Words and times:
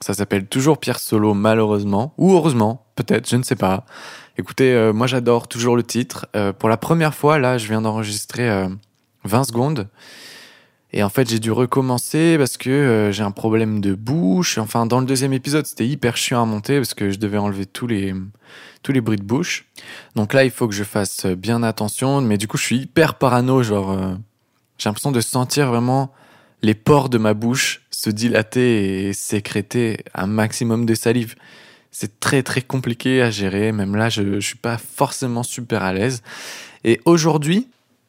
Ça 0.00 0.14
s'appelle 0.14 0.46
toujours 0.46 0.78
Pierre 0.78 0.98
Solo 0.98 1.34
malheureusement, 1.34 2.14
ou 2.16 2.32
heureusement, 2.32 2.86
peut-être, 2.96 3.28
je 3.28 3.36
ne 3.36 3.42
sais 3.42 3.56
pas. 3.56 3.84
Écoutez, 4.38 4.72
euh, 4.72 4.92
moi 4.92 5.06
j'adore 5.06 5.48
toujours 5.48 5.76
le 5.76 5.82
titre. 5.82 6.26
Euh, 6.34 6.52
pour 6.52 6.68
la 6.68 6.76
première 6.76 7.14
fois, 7.14 7.38
là, 7.38 7.58
je 7.58 7.66
viens 7.66 7.82
d'enregistrer 7.82 8.48
euh, 8.48 8.68
20 9.24 9.44
secondes. 9.44 9.88
Et 10.92 11.02
en 11.02 11.08
fait, 11.08 11.28
j'ai 11.28 11.38
dû 11.38 11.52
recommencer 11.52 12.36
parce 12.36 12.56
que 12.56 12.70
euh, 12.70 13.12
j'ai 13.12 13.22
un 13.22 13.30
problème 13.30 13.80
de 13.80 13.94
bouche. 13.94 14.58
Enfin, 14.58 14.86
dans 14.86 15.00
le 15.00 15.06
deuxième 15.06 15.32
épisode, 15.32 15.66
c'était 15.66 15.86
hyper 15.86 16.16
chiant 16.16 16.42
à 16.42 16.46
monter 16.46 16.78
parce 16.78 16.94
que 16.94 17.10
je 17.10 17.18
devais 17.18 17.38
enlever 17.38 17.64
tous 17.64 17.86
les, 17.86 18.12
tous 18.82 18.92
les 18.92 19.00
bruits 19.00 19.18
de 19.18 19.22
bouche. 19.22 19.66
Donc 20.16 20.32
là, 20.32 20.44
il 20.44 20.50
faut 20.50 20.66
que 20.66 20.74
je 20.74 20.82
fasse 20.82 21.26
bien 21.26 21.62
attention. 21.62 22.20
Mais 22.20 22.38
du 22.38 22.48
coup, 22.48 22.56
je 22.56 22.64
suis 22.64 22.78
hyper 22.78 23.14
parano. 23.14 23.62
Genre, 23.62 23.92
euh, 23.92 24.14
j'ai 24.78 24.88
l'impression 24.88 25.12
de 25.12 25.20
sentir 25.20 25.68
vraiment 25.68 26.12
les 26.62 26.74
pores 26.74 27.08
de 27.08 27.18
ma 27.18 27.34
bouche 27.34 27.82
se 28.00 28.08
dilater 28.08 29.08
et 29.08 29.12
sécréter 29.12 30.04
un 30.14 30.26
maximum 30.26 30.86
de 30.86 30.94
salive. 30.94 31.34
C'est 31.90 32.18
très 32.18 32.42
très 32.42 32.62
compliqué 32.62 33.20
à 33.20 33.30
gérer. 33.30 33.72
Même 33.72 33.94
là, 33.94 34.08
je, 34.08 34.40
je 34.40 34.46
suis 34.46 34.56
pas 34.56 34.78
forcément 34.78 35.42
super 35.42 35.82
à 35.82 35.92
l'aise. 35.92 36.22
Et 36.82 37.02
aujourd'hui, 37.04 37.68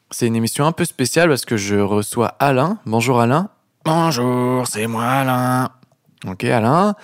c'est 0.09 0.27
une 0.27 0.37
émission 0.37 0.65
un 0.65 0.71
peu 0.71 0.85
spéciale 0.85 1.27
parce 1.27 1.43
que 1.43 1.57
je 1.57 1.75
reçois 1.75 2.37
Alain. 2.39 2.77
Bonjour 2.85 3.19
Alain. 3.19 3.49
Bonjour, 3.83 4.65
c'est 4.65 4.87
moi 4.87 5.05
Alain. 5.05 5.69
Ok 6.25 6.45
Alain. 6.45 6.95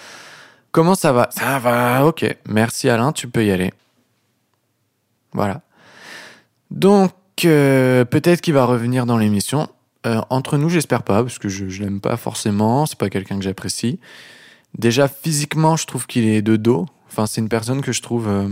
Comment 0.71 0.95
ça 0.95 1.11
va? 1.11 1.27
Ça 1.31 1.59
va, 1.59 2.05
ok. 2.05 2.37
Merci 2.47 2.87
Alain, 2.87 3.11
tu 3.11 3.27
peux 3.27 3.43
y 3.43 3.51
aller. 3.51 3.73
Voilà. 5.33 5.59
Donc, 6.71 7.11
euh, 7.43 8.05
peut-être 8.05 8.39
qu'il 8.39 8.53
va 8.53 8.63
revenir 8.63 9.05
dans 9.05 9.17
l'émission. 9.17 9.67
Euh, 10.07 10.21
entre 10.29 10.57
nous, 10.57 10.69
j'espère 10.69 11.03
pas, 11.03 11.21
parce 11.21 11.37
que 11.37 11.49
je, 11.49 11.67
je 11.67 11.83
l'aime 11.83 11.99
pas 11.99 12.17
forcément. 12.17 12.85
C'est 12.85 12.97
pas 12.97 13.09
quelqu'un 13.09 13.37
que 13.37 13.43
j'apprécie. 13.43 13.99
Déjà, 14.77 15.07
physiquement, 15.07 15.75
je 15.75 15.85
trouve 15.85 16.07
qu'il 16.07 16.25
est 16.25 16.41
de 16.41 16.55
dos. 16.55 16.85
Enfin, 17.09 17.25
c'est 17.25 17.41
une 17.41 17.49
personne 17.49 17.81
que 17.81 17.91
je 17.91 18.01
trouve 18.01 18.27
euh, 18.27 18.47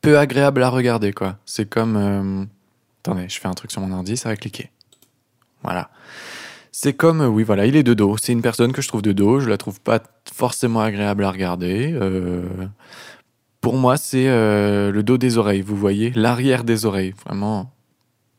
peu 0.00 0.18
agréable 0.18 0.62
à 0.62 0.70
regarder, 0.70 1.12
quoi. 1.12 1.38
C'est 1.46 1.68
comme. 1.68 1.96
euh, 1.96 2.44
Attendez, 3.02 3.28
je 3.28 3.38
fais 3.38 3.48
un 3.48 3.54
truc 3.54 3.70
sur 3.70 3.80
mon 3.80 3.96
ordi, 3.96 4.16
ça 4.16 4.28
va 4.30 4.36
cliquer. 4.36 4.70
Voilà. 5.62 5.90
C'est 6.72 6.94
comme, 6.94 7.20
oui, 7.20 7.42
voilà, 7.44 7.66
il 7.66 7.76
est 7.76 7.82
de 7.82 7.94
dos. 7.94 8.16
C'est 8.20 8.32
une 8.32 8.42
personne 8.42 8.72
que 8.72 8.82
je 8.82 8.88
trouve 8.88 9.02
de 9.02 9.12
dos. 9.12 9.40
Je 9.40 9.48
la 9.48 9.56
trouve 9.56 9.80
pas 9.80 10.00
forcément 10.32 10.80
agréable 10.80 11.24
à 11.24 11.30
regarder. 11.30 11.98
Pour 13.60 13.76
moi, 13.76 13.96
c'est 13.96 14.26
le 14.26 15.00
dos 15.02 15.18
des 15.18 15.38
oreilles, 15.38 15.62
vous 15.62 15.76
voyez, 15.76 16.10
l'arrière 16.14 16.62
des 16.64 16.86
oreilles. 16.86 17.14
Vraiment 17.24 17.72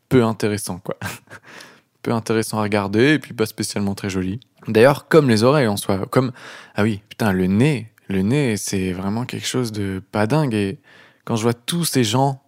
peu 0.07 0.23
intéressant, 0.23 0.79
quoi. 0.79 0.97
peu 2.01 2.11
intéressant 2.11 2.59
à 2.59 2.63
regarder 2.63 3.13
et 3.13 3.19
puis 3.19 3.33
pas 3.33 3.45
spécialement 3.45 3.95
très 3.95 4.09
joli. 4.09 4.39
D'ailleurs, 4.67 5.07
comme 5.07 5.29
les 5.29 5.43
oreilles 5.43 5.67
en 5.67 5.77
soi. 5.77 6.05
Comme, 6.09 6.31
ah 6.75 6.83
oui, 6.83 7.01
putain, 7.09 7.31
le 7.31 7.47
nez. 7.47 7.91
Le 8.07 8.21
nez, 8.21 8.57
c'est 8.57 8.91
vraiment 8.91 9.25
quelque 9.25 9.45
chose 9.47 9.71
de 9.71 10.01
pas 10.11 10.27
dingue. 10.27 10.53
Et 10.53 10.79
quand 11.25 11.35
je 11.35 11.43
vois 11.43 11.53
tous 11.53 11.85
ces 11.85 12.03
gens 12.03 12.41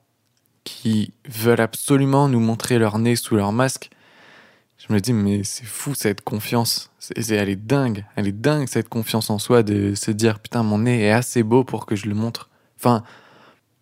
qui 0.64 1.14
veulent 1.28 1.62
absolument 1.62 2.28
nous 2.28 2.40
montrer 2.40 2.80
leur 2.80 2.98
nez 2.98 3.16
sous 3.16 3.36
leur 3.36 3.52
masque, 3.52 3.90
je 4.78 4.92
me 4.92 5.00
dis, 5.00 5.14
mais 5.14 5.44
c'est 5.44 5.66
fou 5.66 5.94
cette 5.94 6.22
confiance. 6.22 6.90
C'est, 6.98 7.30
elle 7.30 7.50
est 7.50 7.56
dingue. 7.56 8.06
Elle 8.16 8.28
est 8.28 8.32
dingue 8.32 8.67
cette 8.67 8.90
confiance 8.90 9.30
en 9.30 9.38
soi 9.38 9.61
de 9.61 9.94
se 9.94 10.10
dire, 10.10 10.40
putain, 10.40 10.64
mon 10.64 10.80
nez 10.80 11.04
est 11.04 11.11
assez 11.11 11.44
beau 11.44 11.64
pour 11.64 11.86
que 11.86 11.95
je 11.95 12.08
le 12.08 12.16
montre. 12.16 12.50
Enfin, 12.80 13.04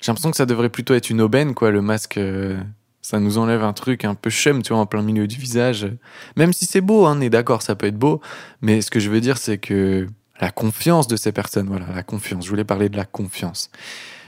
j'ai 0.02 0.12
l'impression 0.12 0.32
que 0.32 0.38
ça 0.38 0.46
devrait 0.46 0.70
plutôt 0.70 0.94
être 0.94 1.10
une 1.10 1.22
aubaine, 1.22 1.54
quoi, 1.54 1.72
le 1.72 1.82
masque. 1.82 2.18
euh, 2.18 2.60
ça 3.02 3.20
nous 3.20 3.38
enlève 3.38 3.64
un 3.64 3.74
truc 3.74 4.06
un 4.06 4.16
peu 4.16 4.30
chum, 4.30 4.62
tu 4.62 4.74
vois, 4.74 4.82
en 4.82 4.86
plein 4.86 5.02
milieu 5.02 5.28
du 5.28 5.38
visage. 5.38 5.88
Même 6.36 6.54
si 6.54 6.66
c'est 6.66 6.82
beau, 6.82 7.06
hein, 7.06 7.16
on 7.18 7.22
est 7.22 7.30
d'accord, 7.30 7.62
ça 7.62 7.76
peut 7.76 7.88
être 7.88 7.98
beau. 7.98 8.22
Mais 8.62 8.82
ce 8.82 8.92
que 8.92 9.00
je 9.00 9.10
veux 9.10 9.22
dire, 9.22 9.38
c'est 9.38 9.58
que 9.58 10.08
la 10.40 10.52
confiance 10.52 11.08
de 11.08 11.16
ces 11.16 11.32
personnes, 11.32 11.68
voilà, 11.68 11.86
la 11.94 12.04
confiance. 12.04 12.46
Je 12.46 12.50
voulais 12.50 12.64
parler 12.64 12.90
de 12.90 12.98
la 12.98 13.06
confiance. 13.06 13.70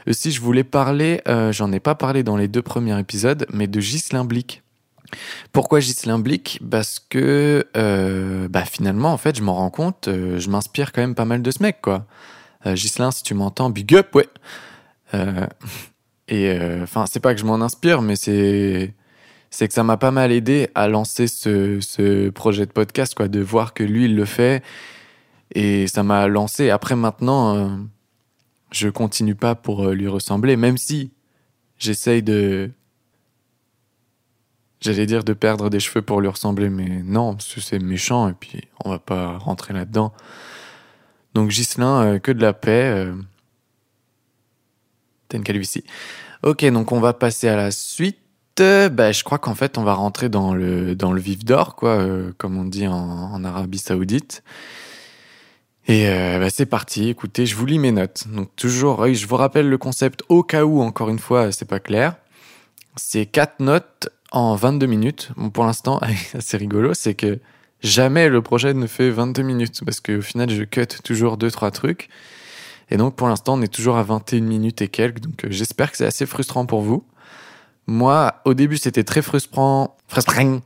Aussi, 0.08 0.32
je 0.32 0.42
voulais 0.42 0.64
parler, 0.64 1.22
euh, 1.28 1.52
j'en 1.52 1.72
ai 1.72 1.80
pas 1.80 1.96
parlé 1.96 2.24
dans 2.24 2.38
les 2.38 2.48
deux 2.48 2.62
premiers 2.62 2.98
épisodes, 3.00 3.46
mais 3.54 3.68
de 3.68 3.80
Ghislain 3.80 4.26
Blic. 4.26 4.64
Pourquoi 5.52 5.80
Ghislain 5.80 6.20
Blic 6.20 6.60
Parce 6.70 7.00
que, 7.00 7.68
euh, 7.78 8.48
bah 8.48 8.66
finalement, 8.66 9.12
en 9.14 9.18
fait, 9.18 9.38
je 9.38 9.44
m'en 9.44 9.56
rends 9.56 9.70
compte, 9.70 10.08
euh, 10.08 10.40
je 10.40 10.50
m'inspire 10.50 10.92
quand 10.92 11.02
même 11.02 11.16
pas 11.16 11.26
mal 11.26 11.42
de 11.42 11.52
ce 11.52 11.62
mec, 11.62 11.82
quoi. 11.82 12.06
Euh, 12.66 12.76
Ghislain, 12.76 13.12
si 13.12 13.24
tu 13.24 13.34
m'entends, 13.34 13.70
big 13.70 13.96
up, 13.96 14.16
ouais. 14.16 14.28
Et 16.32 16.50
euh, 16.50 16.84
enfin, 16.84 17.06
c'est 17.08 17.20
pas 17.20 17.36
que 17.36 17.42
je 17.42 17.46
m'en 17.46 17.62
inspire, 17.62 18.02
mais 18.02 18.16
c'est 18.16 18.94
c'est 19.52 19.68
que 19.68 19.74
ça 19.74 19.84
m'a 19.84 19.98
pas 19.98 20.12
mal 20.12 20.32
aidé 20.32 20.70
à 20.76 20.88
lancer 20.88 21.28
ce, 21.28 21.82
ce 21.82 22.30
projet 22.30 22.66
de 22.66 22.72
podcast, 22.72 23.14
quoi, 23.14 23.28
de 23.28 23.42
voir 23.42 23.74
que 23.74 23.84
lui 23.84 24.06
il 24.06 24.16
le 24.16 24.24
fait, 24.24 24.64
et 25.54 25.88
ça 25.88 26.04
m'a 26.04 26.28
lancé. 26.28 26.70
Après 26.70 26.96
maintenant, 26.96 27.56
euh, 27.58 27.68
je 28.72 28.88
continue 28.88 29.36
pas 29.36 29.56
pour 29.56 29.84
euh, 29.90 29.94
lui 29.94 30.08
ressembler, 30.08 30.56
même 30.56 30.78
si 30.78 31.12
j'essaye 31.78 32.24
de 32.24 32.72
J'allais 34.80 35.06
dire 35.06 35.24
de 35.24 35.34
perdre 35.34 35.70
des 35.70 35.80
cheveux 35.80 36.02
pour 36.02 36.22
lui 36.22 36.28
ressembler, 36.28 36.70
mais 36.70 37.04
non, 37.04 37.36
parce 37.36 37.54
que 37.54 37.62
c'est 37.62 37.78
méchant 37.78 38.30
et 38.30 38.34
puis 38.34 38.64
on 38.84 38.90
va 38.90 38.98
pas 38.98 39.38
rentrer 39.38 39.76
là-dedans. 39.76 40.12
Donc 41.36 41.50
Ghislain, 41.50 42.04
euh, 42.04 42.20
que 42.20 42.32
de 42.32 42.42
la 42.42 42.54
paix. 42.54 43.06
T'as 45.32 45.38
une. 45.38 45.64
Ok, 46.44 46.66
donc 46.66 46.92
on 46.92 47.00
va 47.00 47.14
passer 47.14 47.48
à 47.48 47.56
la 47.56 47.72
suite. 47.72 48.18
Bah, 48.58 49.12
je 49.12 49.24
crois 49.24 49.40
qu'en 49.40 49.56
fait 49.56 49.80
on 49.80 49.84
va 49.84 49.94
rentrer 49.94 50.30
dans 50.30 50.54
le, 50.54 50.94
dans 50.94 51.14
le 51.14 51.22
vif 51.22 51.44
d'or, 51.44 51.76
quoi, 51.76 51.92
euh, 51.92 52.32
comme 52.38 52.58
on 52.58 52.66
dit 52.66 52.86
en, 52.86 52.94
en 52.94 53.44
Arabie 53.44 53.80
Saoudite. 53.80 54.44
Et 55.88 56.08
euh, 56.10 56.38
bah, 56.38 56.50
c'est 56.52 56.68
parti, 56.68 57.10
écoutez, 57.10 57.46
je 57.48 57.56
vous 57.56 57.66
lis 57.66 57.80
mes 57.80 57.92
notes. 57.92 58.28
Donc 58.28 58.56
toujours, 58.56 59.08
je 59.12 59.26
vous 59.26 59.36
rappelle 59.36 59.68
le 59.68 59.78
concept 59.80 60.24
au 60.30 60.44
cas 60.44 60.64
où, 60.64 60.82
encore 60.82 61.10
une 61.10 61.18
fois, 61.18 61.52
c'est 61.52 61.68
pas 61.68 61.80
clair. 61.80 62.18
C'est 62.98 63.26
quatre 63.26 63.62
notes 63.62 64.10
en 64.32 64.56
22 64.56 64.86
minutes. 64.86 65.32
Pour 65.54 65.66
l'instant, 65.66 66.00
c'est 66.40 66.58
rigolo, 66.58 66.94
c'est 66.94 67.16
que 67.16 67.40
jamais 67.82 68.30
le 68.30 68.44
projet 68.44 68.74
ne 68.74 68.86
fait 68.86 69.10
22 69.10 69.42
minutes 69.42 69.82
parce 69.84 70.02
qu'au 70.02 70.22
final, 70.22 70.52
je 70.52 70.64
cut 70.64 70.88
toujours 71.04 71.38
deux 71.38 71.50
trois 71.50 71.72
trucs. 71.72 72.10
Et 72.92 72.98
donc, 72.98 73.16
pour 73.16 73.28
l'instant, 73.28 73.58
on 73.58 73.62
est 73.62 73.74
toujours 73.74 73.98
à 73.98 74.04
21 74.04 74.42
minutes 74.42 74.82
et 74.82 74.88
quelques. 74.90 75.22
Donc, 75.22 75.46
euh, 75.46 75.48
j'espère 75.50 75.92
que 75.92 75.98
c'est 75.98 76.06
assez 76.06 76.26
frustrant 76.26 76.66
pour 76.66 76.82
vous. 76.82 77.04
Moi, 77.88 78.36
au 78.46 78.54
début, 78.54 78.78
c'était 78.78 79.04
très 79.04 79.22
frustrant. 79.22 79.98
Frustrant. 80.08 80.60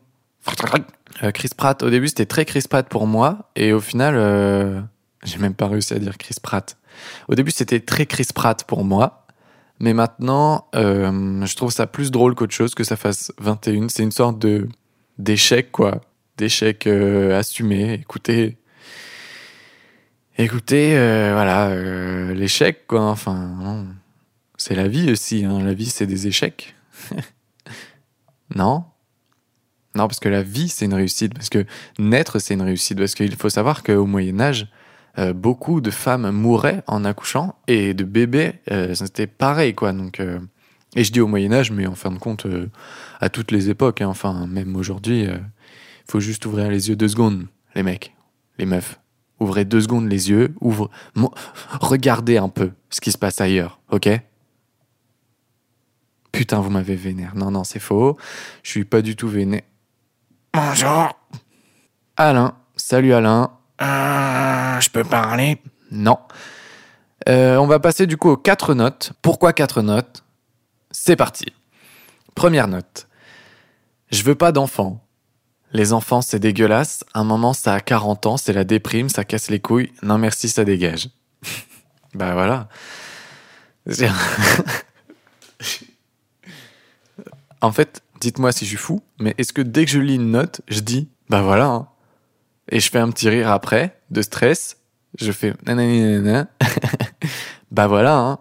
Euh, 1.24 1.32
Chris 1.32 1.50
Pratt, 1.56 1.82
au 1.84 1.90
début, 1.90 2.08
c'était 2.08 2.26
très 2.26 2.46
Chris 2.46 2.64
Pratt 2.70 2.88
pour 2.88 3.08
moi. 3.08 3.50
Et 3.56 3.72
au 3.74 3.80
final, 3.80 4.16
euh, 4.18 4.82
j'ai 5.24 5.38
même 5.38 5.54
pas 5.54 5.68
réussi 5.68 5.94
à 5.94 6.00
dire 6.00 6.18
Chris 6.18 6.36
Pratt. 6.42 6.78
Au 7.28 7.36
début, 7.36 7.52
c'était 7.52 7.80
très 7.80 8.06
Chris 8.06 8.28
Pratt 8.34 8.64
pour 8.66 8.84
moi. 8.84 9.26
Mais 9.80 9.94
maintenant, 9.94 10.68
euh, 10.76 11.46
je 11.46 11.56
trouve 11.56 11.72
ça 11.72 11.86
plus 11.88 12.12
drôle 12.12 12.34
qu'autre 12.36 12.54
chose 12.54 12.76
que 12.76 12.84
ça 12.84 12.96
fasse 12.96 13.32
21. 13.40 13.90
C'est 13.90 14.04
une 14.04 14.12
sorte 14.12 14.40
de 14.40 14.68
d'échec, 15.18 15.72
quoi. 15.72 16.02
D'échec 16.38 16.88
assumé. 16.88 17.94
Écoutez, 17.94 18.58
écoutez, 20.38 20.98
euh, 20.98 21.32
voilà, 21.34 21.68
euh, 21.70 22.34
l'échec, 22.34 22.88
quoi. 22.88 23.10
Enfin, 23.10 23.86
c'est 24.58 24.76
la 24.76 24.88
vie 24.88 25.12
aussi. 25.12 25.46
Hein. 25.46 25.62
La 25.64 25.74
vie, 25.74 25.90
c'est 25.90 26.08
des 26.08 26.28
échecs. 26.28 26.76
non 28.56 28.86
Non, 29.96 30.08
parce 30.08 30.20
que 30.20 30.30
la 30.30 30.44
vie, 30.44 30.70
c'est 30.70 30.86
une 30.86 30.94
réussite. 30.94 31.34
Parce 31.34 31.50
que 31.50 31.66
naître, 32.00 32.40
c'est 32.40 32.54
une 32.54 32.62
réussite. 32.62 32.98
Parce 32.98 33.16
qu'il 33.16 33.36
faut 33.36 33.50
savoir 33.50 33.84
qu'au 33.84 34.06
Moyen 34.06 34.40
Âge, 34.40 34.68
euh, 35.18 35.34
beaucoup 35.34 35.80
de 35.80 35.92
femmes 35.92 36.30
mouraient 36.32 36.84
en 36.88 37.06
accouchant 37.06 37.56
et 37.68 37.94
de 37.94 38.04
bébés, 38.04 38.54
euh, 38.72 38.94
c'était 38.96 39.28
pareil, 39.28 39.74
quoi. 39.74 39.94
Donc, 39.94 40.20
euh, 40.20 40.40
et 40.96 41.04
je 41.04 41.12
dis 41.12 41.22
au 41.22 41.28
Moyen 41.28 41.54
Âge, 41.54 41.72
mais 41.72 41.88
en 41.88 41.96
fin 41.96 42.12
de 42.12 42.18
compte, 42.18 42.46
euh, 42.46 42.68
à 43.22 43.30
toutes 43.30 43.52
les 43.52 43.70
époques, 43.70 44.02
hein. 44.02 44.08
enfin, 44.08 44.46
même 44.48 44.76
aujourd'hui, 44.76 45.24
il 45.24 46.12
faut 46.12 46.20
juste 46.20 46.46
ouvrir 46.46 46.70
les 46.70 46.90
yeux 46.90 46.96
deux 46.96 47.08
secondes, 47.08 47.48
les 47.76 47.84
mecs, 47.84 48.14
les 48.58 48.66
meufs. 48.66 49.00
Ouvrez 49.46 49.64
deux 49.64 49.82
secondes 49.82 50.10
les 50.10 50.32
yeux, 50.32 50.56
ouvre, 50.60 50.90
regardez 51.80 52.38
un 52.38 52.50
peu 52.50 52.72
ce 52.90 53.00
qui 53.00 53.12
se 53.12 53.18
passe 53.20 53.40
ailleurs, 53.42 53.80
ok? 53.92 54.10
Putain, 56.32 56.62
vous 56.62 56.72
m'avez 56.72 56.96
vénère. 56.96 57.36
Non, 57.36 57.52
non, 57.52 57.64
c'est 57.64 57.80
faux. 57.80 58.18
Je 58.64 58.72
suis 58.72 58.86
pas 58.86 59.04
du 59.04 59.16
tout 59.16 59.28
vénère. 59.28 59.62
Bonjour. 60.52 61.16
Alain. 62.18 62.56
Salut 62.76 63.14
Alain. 63.14 63.52
Euh, 63.84 64.80
je 64.82 64.90
peux 64.90 65.04
parler? 65.04 65.62
Non. 65.92 66.18
Euh, 67.30 67.58
on 67.58 67.68
va 67.68 67.80
passer 67.80 68.08
du 68.08 68.18
coup 68.18 68.32
aux 68.32 68.38
quatre 68.38 68.74
notes. 68.74 69.14
Pourquoi 69.22 69.54
quatre 69.54 69.84
notes? 69.84 70.24
C'est 70.90 71.16
parti. 71.16 71.54
Première 72.34 72.68
note. 72.68 73.08
Je 74.10 74.24
veux 74.24 74.34
pas 74.34 74.52
d'enfants. 74.52 75.05
Les 75.76 75.92
enfants, 75.92 76.22
c'est 76.22 76.40
dégueulasse. 76.40 77.04
Un 77.14 77.26
moment, 77.26 77.52
ça 77.52 77.74
a 77.74 77.82
40 77.82 78.28
ans, 78.28 78.38
c'est 78.38 78.54
la 78.54 78.64
déprime, 78.64 79.10
ça 79.10 79.26
casse 79.26 79.50
les 79.50 79.60
couilles. 79.60 79.92
Non 80.04 80.18
merci, 80.18 80.48
ça 80.48 80.64
dégage. 80.64 81.10
bah 82.14 82.32
voilà. 82.34 82.70
en 87.62 87.74
fait, 87.74 88.02
dites-moi 88.22 88.54
si 88.54 88.64
je 88.64 88.70
suis 88.70 88.78
fou, 88.78 89.02
mais 89.20 89.36
est-ce 89.38 89.52
que 89.52 89.62
dès 89.62 89.84
que 89.84 89.92
je 89.92 90.00
lis 90.00 90.16
une 90.16 90.32
note, 90.32 90.62
je 90.70 90.80
dis, 90.80 91.10
bah 91.30 91.42
voilà, 91.42 91.68
hein. 91.68 91.90
et 92.72 92.80
je 92.80 92.90
fais 92.90 93.00
un 93.00 93.10
petit 93.10 93.28
rire 93.28 93.52
après, 93.52 94.00
de 94.12 94.22
stress, 94.22 94.78
je 95.20 95.34
fais 95.34 95.54
nanana, 95.66 96.48
bah 97.72 97.88
voilà, 97.88 98.18
hein. 98.18 98.40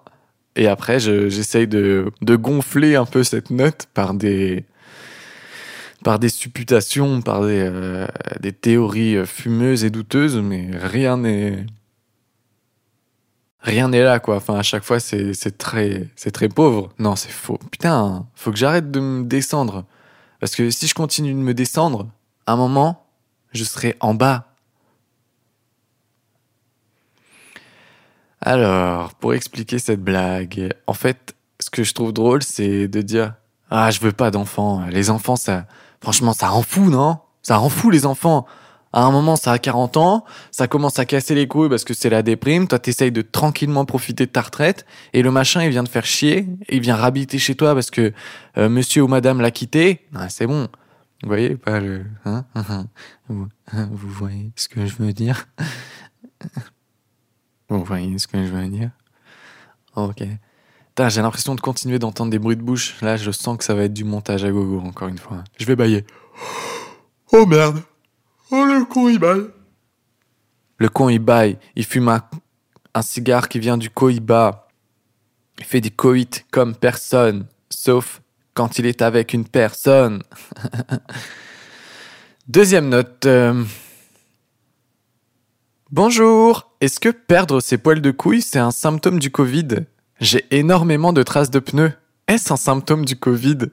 et 0.54 0.68
après 0.68 1.00
je- 1.00 1.28
j'essaye 1.28 1.66
de 1.66 2.12
gonfler 2.22 2.94
un 2.96 3.06
peu 3.06 3.24
cette 3.24 3.50
note 3.50 3.86
par 3.92 4.14
des 4.14 4.64
par 6.04 6.18
des 6.20 6.28
supputations, 6.28 7.22
par 7.22 7.40
des, 7.44 7.58
euh, 7.60 8.06
théories 8.60 9.16
euh, 9.16 9.26
fumeuses 9.26 9.84
et 9.84 9.90
douteuses, 9.90 10.36
mais 10.36 10.70
rien 10.74 11.16
n'est 11.16 11.66
rien 13.60 13.88
n'est 13.88 14.02
là 14.04 14.20
quoi. 14.20 14.36
Enfin 14.36 14.56
à 14.56 14.62
chaque 14.62 14.84
fois 14.84 15.00
c'est 15.00 15.34
c'est 15.34 15.58
très 15.58 16.08
c'est 16.14 16.30
très 16.30 16.48
pauvre. 16.48 16.92
Non 16.98 17.16
c'est 17.16 17.32
faux. 17.32 17.58
Putain, 17.72 18.26
faut 18.36 18.52
que 18.52 18.58
j'arrête 18.58 18.90
de 18.92 19.00
me 19.00 19.24
descendre 19.24 19.84
parce 20.38 20.54
que 20.54 20.70
si 20.70 20.86
je 20.86 20.94
continue 20.94 21.32
de 21.32 21.38
me 21.38 21.54
descendre, 21.54 22.06
à 22.46 22.52
un 22.52 22.56
moment 22.56 23.06
je 23.52 23.64
serai 23.64 23.96
en 24.00 24.14
bas. 24.14 24.50
Alors, 28.46 29.14
pour 29.14 29.32
expliquer 29.32 29.78
cette 29.78 30.02
blague, 30.02 30.74
en 30.86 30.92
fait, 30.92 31.34
ce 31.60 31.70
que 31.70 31.82
je 31.82 31.94
trouve 31.94 32.12
drôle, 32.12 32.42
c'est 32.42 32.88
de 32.88 33.00
dire 33.00 33.34
Ah, 33.70 33.90
je 33.90 34.00
veux 34.00 34.12
pas 34.12 34.30
d'enfants. 34.30 34.84
Les 34.90 35.08
enfants, 35.08 35.36
ça. 35.36 35.66
Franchement, 36.04 36.34
ça 36.34 36.48
rend 36.48 36.60
fou, 36.60 36.90
non? 36.90 37.16
Ça 37.40 37.56
rend 37.56 37.70
fou, 37.70 37.88
les 37.88 38.04
enfants. 38.04 38.44
À 38.92 39.04
un 39.04 39.10
moment, 39.10 39.36
ça 39.36 39.52
a 39.52 39.58
40 39.58 39.96
ans, 39.96 40.26
ça 40.50 40.68
commence 40.68 40.98
à 40.98 41.06
casser 41.06 41.34
les 41.34 41.48
couilles 41.48 41.70
parce 41.70 41.82
que 41.82 41.94
c'est 41.94 42.10
la 42.10 42.22
déprime. 42.22 42.68
Toi, 42.68 42.78
t'essayes 42.78 43.10
de 43.10 43.22
tranquillement 43.22 43.86
profiter 43.86 44.26
de 44.26 44.30
ta 44.30 44.42
retraite. 44.42 44.84
Et 45.14 45.22
le 45.22 45.30
machin, 45.30 45.64
il 45.64 45.70
vient 45.70 45.82
te 45.82 45.88
faire 45.88 46.04
chier. 46.04 46.46
Il 46.68 46.80
vient 46.80 46.94
rabiter 46.94 47.38
chez 47.38 47.54
toi 47.54 47.72
parce 47.72 47.90
que 47.90 48.12
euh, 48.58 48.68
monsieur 48.68 49.02
ou 49.02 49.08
madame 49.08 49.40
l'a 49.40 49.50
quitté. 49.50 50.06
C'est 50.28 50.46
bon. 50.46 50.68
Vous 51.22 51.28
voyez 51.28 51.56
pas 51.56 51.80
le. 51.80 52.04
Hein? 52.26 52.44
Vous 53.28 54.10
voyez 54.10 54.52
ce 54.56 54.68
que 54.68 54.84
je 54.84 54.96
veux 54.96 55.14
dire? 55.14 55.46
Vous 57.70 57.82
voyez 57.82 58.18
ce 58.18 58.26
que 58.26 58.44
je 58.44 58.52
veux 58.52 58.68
dire? 58.68 58.90
Ok. 59.96 60.22
Putain, 60.94 61.08
j'ai 61.08 61.22
l'impression 61.22 61.56
de 61.56 61.60
continuer 61.60 61.98
d'entendre 61.98 62.30
des 62.30 62.38
bruits 62.38 62.56
de 62.56 62.62
bouche. 62.62 62.94
Là, 63.02 63.16
je 63.16 63.32
sens 63.32 63.58
que 63.58 63.64
ça 63.64 63.74
va 63.74 63.82
être 63.84 63.92
du 63.92 64.04
montage 64.04 64.44
à 64.44 64.50
gogo, 64.52 64.78
encore 64.78 65.08
une 65.08 65.18
fois. 65.18 65.42
Je 65.58 65.64
vais 65.64 65.74
bailler. 65.74 66.04
Oh 67.32 67.46
merde 67.46 67.82
Oh, 68.52 68.64
le 68.64 68.84
con, 68.84 69.08
il 69.08 69.18
baille 69.18 69.46
Le 70.78 70.88
con, 70.88 71.08
il 71.08 71.18
baille. 71.18 71.58
Il 71.74 71.84
fume 71.84 72.08
un, 72.10 72.22
un 72.94 73.02
cigare 73.02 73.48
qui 73.48 73.58
vient 73.58 73.76
du 73.76 73.90
cohiba. 73.90 74.68
Il 75.58 75.64
fait 75.64 75.80
des 75.80 75.90
coïts 75.90 76.44
comme 76.52 76.76
personne, 76.76 77.46
sauf 77.70 78.20
quand 78.54 78.78
il 78.78 78.86
est 78.86 79.02
avec 79.02 79.34
une 79.34 79.46
personne. 79.46 80.22
Deuxième 82.48 82.88
note. 82.88 83.26
euh, 83.26 83.64
Bonjour. 85.90 86.70
Est-ce 86.80 87.00
que 87.00 87.08
perdre 87.08 87.60
ses 87.60 87.78
poils 87.78 88.00
de 88.00 88.10
couilles, 88.12 88.42
c'est 88.42 88.58
un 88.60 88.70
symptôme 88.70 89.18
du 89.18 89.30
Covid? 89.32 89.86
J'ai 90.20 90.44
énormément 90.50 91.12
de 91.12 91.22
traces 91.22 91.50
de 91.50 91.58
pneus. 91.58 91.92
Est-ce 92.28 92.52
un 92.52 92.56
symptôme 92.56 93.04
du 93.04 93.16
Covid? 93.16 93.58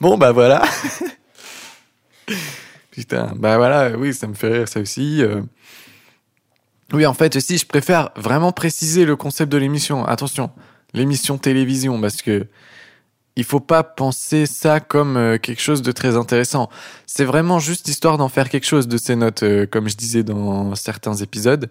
Bon, 0.00 0.16
bah 0.16 0.30
voilà. 0.30 0.62
Putain, 2.92 3.32
bah 3.36 3.56
voilà, 3.56 3.96
oui, 3.98 4.14
ça 4.14 4.26
me 4.28 4.34
fait 4.34 4.48
rire 4.58 4.68
ça 4.68 4.78
aussi. 4.80 5.22
euh. 5.22 5.42
Oui, 6.92 7.04
en 7.04 7.14
fait, 7.14 7.34
aussi, 7.36 7.58
je 7.58 7.66
préfère 7.66 8.10
vraiment 8.16 8.52
préciser 8.52 9.04
le 9.04 9.16
concept 9.16 9.50
de 9.50 9.58
l'émission. 9.58 10.04
Attention, 10.04 10.50
l'émission 10.94 11.36
télévision, 11.36 12.00
parce 12.00 12.22
que 12.22 12.46
il 13.34 13.44
faut 13.44 13.60
pas 13.60 13.82
penser 13.82 14.46
ça 14.46 14.80
comme 14.80 15.16
euh, 15.16 15.38
quelque 15.38 15.60
chose 15.62 15.82
de 15.82 15.90
très 15.92 16.16
intéressant. 16.16 16.68
C'est 17.06 17.24
vraiment 17.24 17.58
juste 17.58 17.88
histoire 17.88 18.18
d'en 18.18 18.28
faire 18.28 18.48
quelque 18.50 18.66
chose 18.66 18.86
de 18.88 18.98
ces 18.98 19.16
notes, 19.16 19.42
euh, 19.42 19.66
comme 19.66 19.88
je 19.88 19.96
disais 19.96 20.22
dans 20.22 20.74
certains 20.76 21.14
épisodes. 21.16 21.70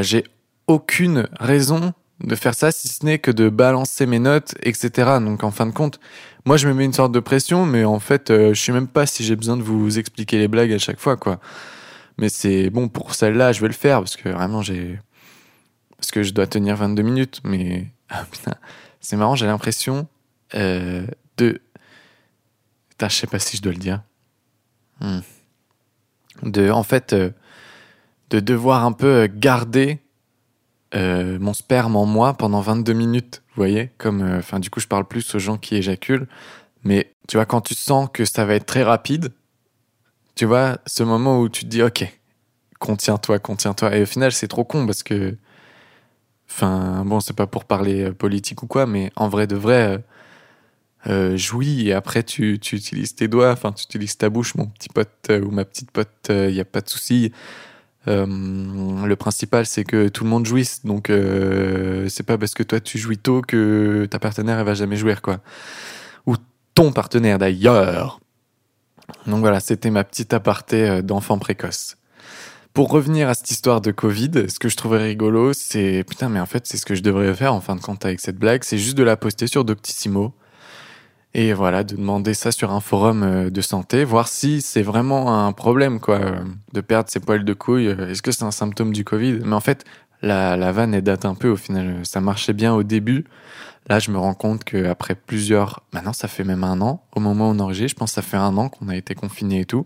J'ai 0.00 0.24
aucune 0.66 1.28
raison 1.38 1.92
de 2.20 2.34
faire 2.34 2.54
ça 2.54 2.72
si 2.72 2.88
ce 2.88 3.04
n'est 3.04 3.18
que 3.18 3.30
de 3.30 3.48
balancer 3.48 4.06
mes 4.06 4.18
notes, 4.18 4.54
etc. 4.62 5.18
Donc 5.20 5.44
en 5.44 5.50
fin 5.50 5.66
de 5.66 5.72
compte, 5.72 6.00
moi 6.44 6.56
je 6.56 6.66
me 6.66 6.74
mets 6.74 6.84
une 6.84 6.92
sorte 6.92 7.12
de 7.12 7.20
pression, 7.20 7.66
mais 7.66 7.84
en 7.84 8.00
fait, 8.00 8.30
euh, 8.30 8.54
je 8.54 8.60
sais 8.60 8.72
même 8.72 8.88
pas 8.88 9.06
si 9.06 9.24
j'ai 9.24 9.36
besoin 9.36 9.56
de 9.56 9.62
vous 9.62 9.98
expliquer 9.98 10.38
les 10.38 10.48
blagues 10.48 10.72
à 10.72 10.78
chaque 10.78 10.98
fois, 10.98 11.16
quoi. 11.16 11.40
Mais 12.18 12.28
c'est 12.28 12.70
bon 12.70 12.88
pour 12.88 13.14
celle-là, 13.14 13.52
je 13.52 13.60
vais 13.60 13.68
le 13.68 13.74
faire 13.74 13.98
parce 13.98 14.16
que 14.16 14.30
vraiment 14.30 14.62
j'ai 14.62 14.98
parce 15.98 16.10
que 16.10 16.22
je 16.22 16.32
dois 16.32 16.46
tenir 16.46 16.76
22 16.76 17.02
minutes. 17.02 17.40
Mais 17.44 17.86
ah, 18.10 18.24
c'est 19.00 19.16
marrant, 19.16 19.34
j'ai 19.34 19.46
l'impression 19.46 20.08
euh, 20.54 21.06
de 21.36 21.60
putain, 22.88 23.08
je 23.08 23.16
sais 23.16 23.26
pas 23.26 23.38
si 23.38 23.56
je 23.56 23.62
dois 23.62 23.72
le 23.72 23.78
dire. 23.78 24.02
Hmm. 25.00 25.20
De 26.42 26.70
en 26.70 26.82
fait 26.82 27.12
euh, 27.12 27.30
de 28.30 28.40
devoir 28.40 28.84
un 28.84 28.92
peu 28.92 29.22
euh, 29.22 29.28
garder 29.30 30.00
euh, 30.94 31.38
mon 31.40 31.52
sperme 31.52 31.96
en 31.96 32.06
moi 32.06 32.34
pendant 32.34 32.60
22 32.60 32.92
minutes, 32.92 33.42
vous 33.48 33.60
voyez 33.60 33.90
Comme, 33.98 34.22
euh, 34.22 34.58
du 34.58 34.70
coup, 34.70 34.80
je 34.80 34.86
parle 34.86 35.06
plus 35.06 35.34
aux 35.34 35.38
gens 35.38 35.56
qui 35.56 35.76
éjaculent, 35.76 36.28
mais 36.84 37.12
tu 37.28 37.36
vois, 37.36 37.46
quand 37.46 37.60
tu 37.60 37.74
sens 37.74 38.08
que 38.12 38.24
ça 38.24 38.44
va 38.44 38.54
être 38.54 38.66
très 38.66 38.84
rapide, 38.84 39.32
tu 40.36 40.44
vois, 40.44 40.78
ce 40.86 41.02
moment 41.02 41.40
où 41.40 41.48
tu 41.48 41.64
te 41.64 41.70
dis, 41.70 41.82
ok, 41.82 42.04
contiens-toi, 42.78 43.38
contiens-toi, 43.40 43.96
et 43.96 44.02
au 44.02 44.06
final, 44.06 44.32
c'est 44.32 44.48
trop 44.48 44.64
con 44.64 44.86
parce 44.86 45.02
que, 45.02 45.36
enfin, 46.48 47.04
bon, 47.04 47.18
c'est 47.20 47.36
pas 47.36 47.48
pour 47.48 47.64
parler 47.64 48.04
euh, 48.04 48.12
politique 48.12 48.62
ou 48.62 48.66
quoi, 48.66 48.86
mais 48.86 49.10
en 49.16 49.28
vrai 49.28 49.46
de 49.46 49.56
vrai, 49.56 50.04
jouis 51.36 51.86
et 51.86 51.92
après 51.92 52.24
tu, 52.24 52.58
tu 52.58 52.74
utilises 52.74 53.14
tes 53.14 53.28
doigts, 53.28 53.52
enfin, 53.52 53.70
tu 53.70 53.84
utilises 53.84 54.18
ta 54.18 54.28
bouche, 54.28 54.56
mon 54.56 54.66
petit 54.66 54.88
pote 54.88 55.30
ou 55.30 55.52
ma 55.52 55.64
petite 55.64 55.92
pote, 55.92 56.10
il 56.30 56.52
n'y 56.52 56.60
a 56.60 56.64
pas 56.64 56.80
de 56.80 56.88
souci. 56.88 57.32
Euh, 58.08 58.26
le 58.26 59.16
principal, 59.16 59.66
c'est 59.66 59.84
que 59.84 60.08
tout 60.08 60.24
le 60.24 60.30
monde 60.30 60.46
jouisse. 60.46 60.84
Donc, 60.84 61.10
euh, 61.10 62.08
c'est 62.08 62.22
pas 62.22 62.38
parce 62.38 62.54
que 62.54 62.62
toi 62.62 62.80
tu 62.80 62.98
jouis 62.98 63.18
tôt 63.18 63.42
que 63.42 64.06
ta 64.10 64.18
partenaire 64.18 64.58
elle 64.58 64.66
va 64.66 64.74
jamais 64.74 64.96
jouir, 64.96 65.22
quoi. 65.22 65.40
Ou 66.26 66.36
ton 66.74 66.92
partenaire 66.92 67.38
d'ailleurs. 67.38 68.20
Donc 69.26 69.40
voilà, 69.40 69.60
c'était 69.60 69.90
ma 69.90 70.04
petite 70.04 70.32
aparté 70.32 70.88
euh, 70.88 71.02
d'enfant 71.02 71.38
précoce. 71.38 71.96
Pour 72.74 72.90
revenir 72.90 73.28
à 73.28 73.34
cette 73.34 73.50
histoire 73.50 73.80
de 73.80 73.90
Covid, 73.90 74.50
ce 74.50 74.58
que 74.58 74.68
je 74.68 74.76
trouvais 74.76 74.98
rigolo, 74.98 75.52
c'est 75.54 76.04
putain, 76.06 76.28
mais 76.28 76.40
en 76.40 76.46
fait, 76.46 76.66
c'est 76.66 76.76
ce 76.76 76.84
que 76.84 76.94
je 76.94 77.02
devrais 77.02 77.32
faire 77.34 77.54
en 77.54 77.60
fin 77.60 77.74
de 77.74 77.80
compte 77.80 78.04
avec 78.04 78.20
cette 78.20 78.36
blague, 78.36 78.64
c'est 78.64 78.78
juste 78.78 78.98
de 78.98 79.02
la 79.02 79.16
poster 79.16 79.46
sur 79.46 79.64
Doctissimo. 79.64 80.34
Et 81.34 81.52
voilà, 81.52 81.84
de 81.84 81.96
demander 81.96 82.32
ça 82.32 82.50
sur 82.50 82.72
un 82.72 82.80
forum 82.80 83.22
euh, 83.22 83.50
de 83.50 83.60
santé, 83.60 84.04
voir 84.04 84.26
si 84.26 84.62
c'est 84.62 84.82
vraiment 84.82 85.46
un 85.46 85.52
problème, 85.52 86.00
quoi, 86.00 86.16
euh, 86.16 86.40
de 86.72 86.80
perdre 86.80 87.10
ses 87.10 87.20
poils 87.20 87.44
de 87.44 87.52
couilles. 87.52 87.88
Euh, 87.88 88.10
Est-ce 88.10 88.22
que 88.22 88.32
c'est 88.32 88.44
un 88.44 88.50
symptôme 88.50 88.92
du 88.92 89.04
Covid? 89.04 89.40
Mais 89.44 89.54
en 89.54 89.60
fait, 89.60 89.84
la, 90.22 90.56
vanne, 90.72 90.94
elle 90.94 91.02
date 91.02 91.26
un 91.26 91.34
peu 91.34 91.50
au 91.50 91.56
final. 91.56 92.00
Ça 92.04 92.22
marchait 92.22 92.54
bien 92.54 92.72
au 92.72 92.82
début. 92.82 93.26
Là, 93.88 93.98
je 93.98 94.10
me 94.10 94.18
rends 94.18 94.34
compte 94.34 94.64
qu'après 94.64 95.14
plusieurs... 95.14 95.82
Maintenant, 95.92 96.14
ça 96.14 96.26
fait 96.26 96.42
même 96.42 96.64
un 96.64 96.80
an. 96.80 97.04
Au 97.14 97.20
moment 97.20 97.50
où 97.50 97.52
on 97.52 97.58
enregistre, 97.60 97.90
je 97.90 97.96
pense 97.96 98.12
que 98.12 98.14
ça 98.14 98.22
fait 98.22 98.38
un 98.38 98.56
an 98.56 98.70
qu'on 98.70 98.88
a 98.88 98.96
été 98.96 99.14
confinés 99.14 99.60
et 99.60 99.64
tout. 99.66 99.84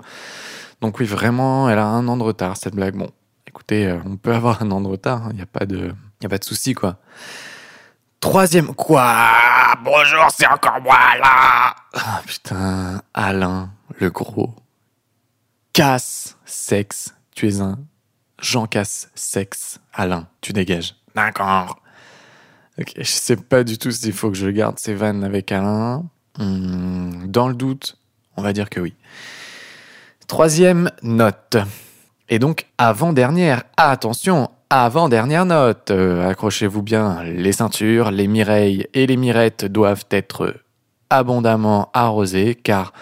Donc 0.81 1.01
oui, 1.01 1.07
vraiment, 1.07 1.69
elle 1.69 1.79
a 1.79 1.87
un 1.87 2.07
an 2.07 2.17
de 2.17 2.23
retard, 2.23 2.57
cette 2.57 2.77
blague. 2.77 2.95
Bon, 2.97 3.11
écoutez, 3.47 3.93
on 4.07 4.17
peut 4.17 4.33
avoir 4.33 4.63
un 4.63 4.71
an 4.71 4.81
de 4.81 4.87
retard. 4.87 5.27
Il 5.31 5.37
n'y 5.37 5.43
a 5.43 5.47
pas 5.47 5.67
de, 5.67 5.93
y 6.23 6.27
a 6.27 6.29
pas 6.29 6.39
de 6.39 6.45
souci, 6.45 6.75
quoi. 6.75 6.99
Troisième... 8.21 8.75
Quoi? 8.75 9.29
Bonjour, 9.83 10.27
c'est 10.31 10.47
encore 10.47 10.81
moi, 10.83 10.99
là 11.19 11.75
Ah, 11.95 12.21
putain, 12.27 13.03
Alain, 13.15 13.71
le 13.99 14.11
gros. 14.11 14.55
Casse, 15.73 16.37
sexe. 16.45 17.15
Tu 17.35 17.49
es 17.49 17.61
un 17.61 17.79
Jean 18.41 18.67
Casse, 18.67 19.09
sexe. 19.15 19.81
Alain, 19.95 20.29
tu 20.43 20.53
dégages. 20.53 20.97
D'accord. 21.15 21.81
Ok, 22.79 22.93
je 22.97 23.03
sais 23.05 23.37
pas 23.37 23.65
du 23.65 23.79
tout 23.79 23.91
s'il 23.91 24.13
faut 24.13 24.31
que 24.31 24.37
je 24.37 24.49
garde 24.49 24.79
ces 24.79 24.95
vannes 24.95 25.25
avec 25.25 25.51
Alain. 25.51 26.05
Hmm, 26.39 27.27
dans 27.27 27.49
le 27.49 27.55
doute, 27.55 27.97
on 28.37 28.43
va 28.43 28.53
dire 28.53 28.69
que 28.69 28.81
oui. 28.81 28.95
Troisième 30.27 30.91
note. 31.03 31.57
Et 32.29 32.39
donc, 32.39 32.67
avant-dernière, 32.79 33.65
attention, 33.77 34.51
avant-dernière 34.71 35.45
note. 35.45 35.91
Euh, 35.91 36.29
Accrochez-vous 36.29 36.83
bien, 36.83 37.25
les 37.25 37.53
ceintures, 37.53 38.13
les 38.13 38.29
Mireilles 38.29 38.87
et 38.95 39.07
les 39.07 39.17
Mirettes 39.17 39.65
doivent 39.65 40.07
être 40.11 40.55
abondamment 41.11 41.91
arrosées 41.93 42.55
car 42.55 42.93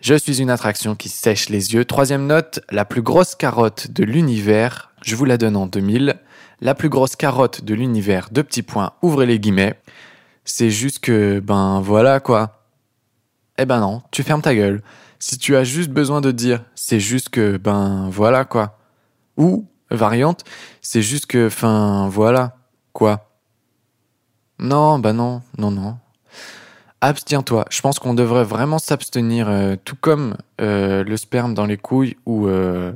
je 0.00 0.14
suis 0.14 0.40
une 0.40 0.50
attraction 0.50 0.94
qui 0.94 1.10
sèche 1.10 1.50
les 1.50 1.74
yeux. 1.74 1.84
Troisième 1.84 2.26
note, 2.26 2.60
la 2.70 2.86
plus 2.86 3.02
grosse 3.02 3.34
carotte 3.34 3.90
de 3.90 4.04
l'univers 4.04 4.92
Je 5.02 5.16
vous 5.16 5.26
la 5.26 5.36
donne 5.36 5.56
en 5.56 5.66
2000. 5.66 6.16
La 6.62 6.74
plus 6.74 6.88
grosse 6.88 7.16
carotte 7.16 7.62
de 7.62 7.74
l'univers, 7.74 8.28
deux 8.32 8.42
petits 8.42 8.62
points, 8.62 8.92
ouvrez 9.02 9.26
les 9.26 9.38
guillemets. 9.38 9.74
C'est 10.46 10.70
juste 10.70 11.00
que, 11.00 11.40
ben 11.40 11.80
voilà 11.80 12.18
quoi. 12.20 12.62
Eh 13.58 13.66
ben 13.66 13.80
non, 13.80 14.00
tu 14.10 14.22
fermes 14.22 14.40
ta 14.40 14.54
gueule. 14.54 14.82
Si 15.18 15.36
tu 15.36 15.54
as 15.56 15.64
juste 15.64 15.90
besoin 15.90 16.22
de 16.22 16.30
dire, 16.30 16.64
c'est 16.74 17.00
juste 17.00 17.28
que, 17.28 17.58
ben 17.58 18.08
voilà 18.10 18.46
quoi. 18.46 18.78
Ou, 19.36 19.66
variante, 19.90 20.44
c'est 20.80 21.02
juste 21.02 21.26
que, 21.26 21.46
enfin 21.46 22.08
voilà, 22.08 22.56
quoi. 22.92 23.30
Non, 24.58 24.98
ben 24.98 25.12
non, 25.12 25.42
non, 25.58 25.70
non. 25.70 25.98
Abstiens-toi. 27.00 27.66
Je 27.70 27.80
pense 27.82 27.98
qu'on 27.98 28.14
devrait 28.14 28.44
vraiment 28.44 28.78
s'abstenir, 28.78 29.48
euh, 29.48 29.76
tout 29.84 29.96
comme 30.00 30.36
euh, 30.60 31.04
le 31.04 31.16
sperme 31.16 31.52
dans 31.54 31.66
les 31.66 31.76
couilles 31.76 32.16
ou 32.24 32.48
euh, 32.48 32.92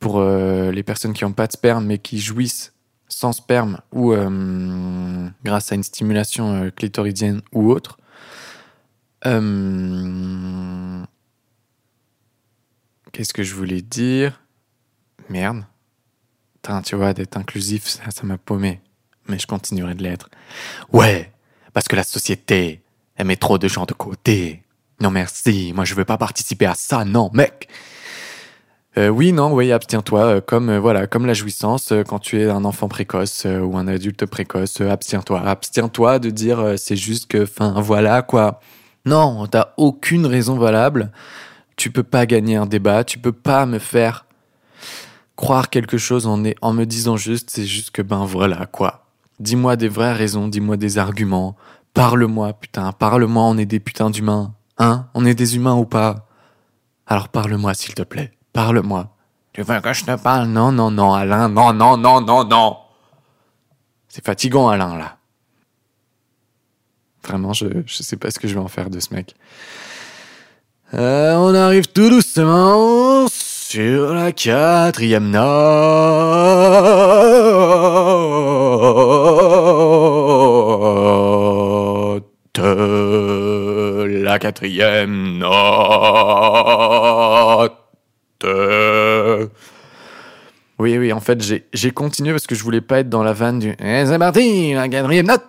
pour 0.00 0.22
les 0.22 0.82
personnes 0.84 1.12
qui 1.12 1.24
n'ont 1.24 1.32
pas 1.32 1.46
de 1.48 1.52
sperme 1.52 1.86
mais 1.86 1.98
qui 1.98 2.20
jouissent 2.20 2.72
sans 3.08 3.32
sperme 3.32 3.78
ou 3.92 4.14
grâce 5.44 5.72
à 5.72 5.74
une 5.74 5.82
stimulation 5.82 6.70
clitoridienne 6.76 7.42
ou 7.52 7.72
autre. 7.72 7.98
Qu'est-ce 13.12 13.32
que 13.32 13.42
je 13.42 13.54
voulais 13.56 13.82
dire? 13.82 14.40
Merde. 15.28 15.64
Tu 16.84 16.96
vois, 16.96 17.14
d'être 17.14 17.36
inclusif, 17.36 17.84
ça, 17.86 18.22
m'a 18.24 18.38
paumé. 18.38 18.80
Mais 19.26 19.38
je 19.38 19.46
continuerai 19.46 19.94
de 19.94 20.02
l'être. 20.02 20.28
Ouais, 20.92 21.32
parce 21.72 21.88
que 21.88 21.96
la 21.96 22.04
société, 22.04 22.82
elle 23.16 23.26
met 23.26 23.36
trop 23.36 23.58
de 23.58 23.68
gens 23.68 23.84
de 23.84 23.92
côté. 23.92 24.62
Non 25.00 25.10
merci, 25.10 25.72
moi 25.74 25.84
je 25.84 25.94
veux 25.94 26.04
pas 26.04 26.18
participer 26.18 26.66
à 26.66 26.74
ça, 26.74 27.04
non 27.04 27.30
mec. 27.32 27.68
Euh, 28.96 29.08
oui, 29.10 29.32
non, 29.32 29.52
oui, 29.52 29.70
abstiens-toi, 29.70 30.24
euh, 30.24 30.40
comme 30.40 30.70
euh, 30.70 30.80
voilà, 30.80 31.06
comme 31.06 31.24
la 31.24 31.34
jouissance 31.34 31.92
quand 32.08 32.18
tu 32.18 32.40
es 32.40 32.50
un 32.50 32.64
enfant 32.64 32.88
précoce 32.88 33.44
ou 33.44 33.76
un 33.76 33.86
adulte 33.86 34.26
précoce, 34.26 34.80
abstiens-toi, 34.80 35.40
abstiens-toi 35.40 36.18
de 36.18 36.30
dire 36.30 36.74
c'est 36.76 36.96
juste 36.96 37.28
que, 37.28 37.44
enfin 37.44 37.80
voilà 37.80 38.22
quoi. 38.22 38.60
Non, 39.04 39.46
t'as 39.46 39.74
aucune 39.76 40.26
raison 40.26 40.58
valable. 40.58 41.12
Tu 41.76 41.90
peux 41.90 42.02
pas 42.02 42.26
gagner 42.26 42.56
un 42.56 42.66
débat, 42.66 43.04
tu 43.04 43.18
peux 43.18 43.32
pas 43.32 43.66
me 43.66 43.78
faire 43.78 44.26
croire 45.38 45.70
quelque 45.70 45.98
chose 45.98 46.26
en, 46.26 46.42
en 46.60 46.72
me 46.74 46.84
disant 46.84 47.16
juste 47.16 47.48
c'est 47.50 47.64
juste 47.64 47.92
que 47.92 48.02
ben 48.02 48.24
voilà 48.26 48.66
quoi. 48.66 49.06
Dis-moi 49.38 49.76
des 49.76 49.88
vraies 49.88 50.12
raisons, 50.12 50.48
dis-moi 50.48 50.76
des 50.76 50.98
arguments, 50.98 51.56
Parle-moi, 51.94 52.52
putain, 52.52 52.92
parle-moi, 52.92 53.42
on 53.42 53.58
est 53.58 53.66
des 53.66 53.80
putains 53.80 54.10
d'humains. 54.10 54.54
Hein? 54.78 55.06
On 55.14 55.24
est 55.24 55.34
des 55.34 55.56
humains 55.56 55.74
ou 55.74 55.84
pas? 55.84 56.28
Alors 57.06 57.28
parle-moi, 57.28 57.74
s'il 57.74 57.94
te 57.94 58.02
plaît. 58.02 58.30
Parle-moi. 58.52 59.16
Tu 59.52 59.62
veux 59.62 59.80
que 59.80 59.92
je 59.92 60.04
te 60.04 60.16
parle? 60.16 60.48
Non, 60.48 60.70
non, 60.70 60.92
non, 60.92 61.12
Alain, 61.14 61.48
non, 61.48 61.72
non, 61.72 61.96
non, 61.96 62.20
non, 62.20 62.44
non. 62.44 62.76
C'est 64.08 64.24
fatigant, 64.24 64.68
Alain, 64.68 64.96
là. 64.96 65.16
Vraiment, 67.24 67.52
je, 67.52 67.66
je 67.84 68.02
sais 68.02 68.16
pas 68.16 68.30
ce 68.30 68.38
que 68.38 68.46
je 68.46 68.54
vais 68.54 68.60
en 68.60 68.68
faire 68.68 68.90
de 68.90 69.00
ce 69.00 69.12
mec. 69.12 69.34
Euh, 70.94 71.34
on 71.34 71.54
arrive 71.54 71.88
tout 71.88 72.08
doucement 72.08 72.76
sur 73.70 74.14
la 74.14 74.32
quatrième 74.32 75.28
note. 75.28 75.44
La 84.24 84.38
quatrième 84.38 85.36
note. 85.36 85.48
Oui, 90.78 90.96
oui, 90.96 91.12
en 91.12 91.20
fait, 91.20 91.42
j'ai 91.74 91.90
continué 91.90 92.30
parce 92.30 92.46
que 92.46 92.54
je 92.54 92.62
voulais 92.62 92.80
pas 92.80 93.00
être 93.00 93.10
dans 93.10 93.22
la 93.22 93.34
vanne 93.34 93.58
du 93.58 93.74
eh, 93.78 94.04
c'est 94.06 94.18
parti, 94.18 94.72
la 94.72 94.88
quatrième 94.88 95.26
note 95.26 95.44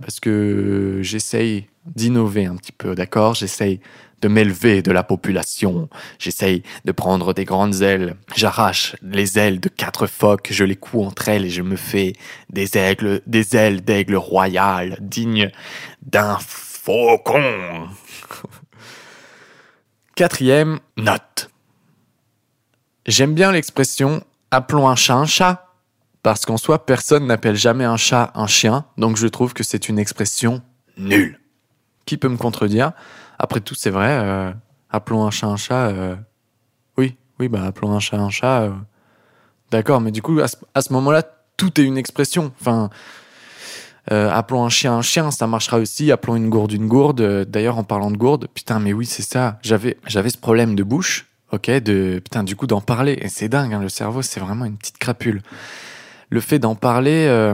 Parce 0.00 0.20
que 0.20 1.00
j'essaye 1.02 1.66
d'innover 1.86 2.46
un 2.46 2.56
petit 2.56 2.72
peu, 2.72 2.94
d'accord? 2.94 3.34
J'essaye 3.34 3.80
de 4.20 4.28
m'élever 4.28 4.82
de 4.82 4.92
la 4.92 5.02
population. 5.02 5.88
J'essaye 6.18 6.62
de 6.84 6.92
prendre 6.92 7.34
des 7.34 7.44
grandes 7.44 7.82
ailes. 7.82 8.16
J'arrache 8.36 8.94
les 9.02 9.38
ailes 9.38 9.58
de 9.58 9.68
quatre 9.68 10.06
phoques, 10.06 10.48
je 10.50 10.64
les 10.64 10.76
couds 10.76 11.04
entre 11.04 11.28
elles 11.28 11.46
et 11.46 11.50
je 11.50 11.62
me 11.62 11.76
fais 11.76 12.12
des 12.50 12.78
aigles, 12.78 13.20
des 13.26 13.56
ailes 13.56 13.82
d'aigle 13.82 14.14
royal, 14.14 14.96
dignes 15.00 15.50
d'un 16.02 16.38
faucon. 16.38 17.88
Quatrième 20.14 20.78
note. 20.96 21.50
J'aime 23.06 23.34
bien 23.34 23.50
l'expression 23.50 24.22
appelons 24.52 24.88
un 24.88 24.94
chat 24.94 25.16
un 25.16 25.26
chat, 25.26 25.71
parce 26.22 26.46
qu'en 26.46 26.56
soi, 26.56 26.86
personne 26.86 27.26
n'appelle 27.26 27.56
jamais 27.56 27.84
un 27.84 27.96
chat 27.96 28.30
un 28.34 28.46
chien, 28.46 28.84
donc 28.96 29.16
je 29.16 29.26
trouve 29.26 29.54
que 29.54 29.64
c'est 29.64 29.88
une 29.88 29.98
expression 29.98 30.62
nulle. 30.96 31.40
Qui 32.06 32.16
peut 32.16 32.28
me 32.28 32.36
contredire? 32.36 32.92
Après 33.38 33.60
tout, 33.60 33.74
c'est 33.74 33.90
vrai, 33.90 34.10
euh, 34.10 34.52
appelons 34.90 35.26
un 35.26 35.30
chat 35.30 35.48
un 35.48 35.56
chat. 35.56 35.88
Euh, 35.88 36.16
oui, 36.96 37.16
oui, 37.38 37.48
bah 37.48 37.64
appelons 37.64 37.92
un 37.92 38.00
chat 38.00 38.18
un 38.18 38.30
chat. 38.30 38.62
Euh, 38.62 38.70
d'accord, 39.70 40.00
mais 40.00 40.12
du 40.12 40.22
coup, 40.22 40.38
à 40.40 40.48
ce, 40.82 40.92
moment-là, 40.92 41.22
tout 41.56 41.80
est 41.80 41.84
une 41.84 41.98
expression. 41.98 42.52
Enfin, 42.60 42.90
appelons 44.08 44.64
un 44.64 44.68
chien 44.68 44.94
un 44.94 45.02
chien, 45.02 45.30
ça 45.30 45.46
marchera 45.46 45.78
aussi. 45.78 46.12
Appelons 46.12 46.36
une 46.36 46.50
gourde 46.50 46.72
une 46.72 46.86
gourde. 46.86 47.44
D'ailleurs, 47.44 47.78
en 47.78 47.84
parlant 47.84 48.10
de 48.10 48.16
gourde, 48.16 48.46
putain, 48.54 48.78
mais 48.78 48.92
oui, 48.92 49.06
c'est 49.06 49.22
ça. 49.22 49.58
J'avais, 49.62 49.96
j'avais 50.06 50.30
ce 50.30 50.38
problème 50.38 50.74
de 50.76 50.82
bouche, 50.84 51.26
ok, 51.50 51.68
de 51.70 52.20
putain, 52.22 52.44
du 52.44 52.54
coup, 52.54 52.66
d'en 52.66 52.80
parler. 52.80 53.18
Et 53.22 53.28
c'est 53.28 53.48
dingue, 53.48 53.74
hein, 53.74 53.80
le 53.80 53.88
cerveau, 53.88 54.22
c'est 54.22 54.40
vraiment 54.40 54.64
une 54.64 54.76
petite 54.76 54.98
crapule. 54.98 55.42
Le 56.32 56.40
fait 56.40 56.58
d'en 56.58 56.74
parler, 56.74 57.52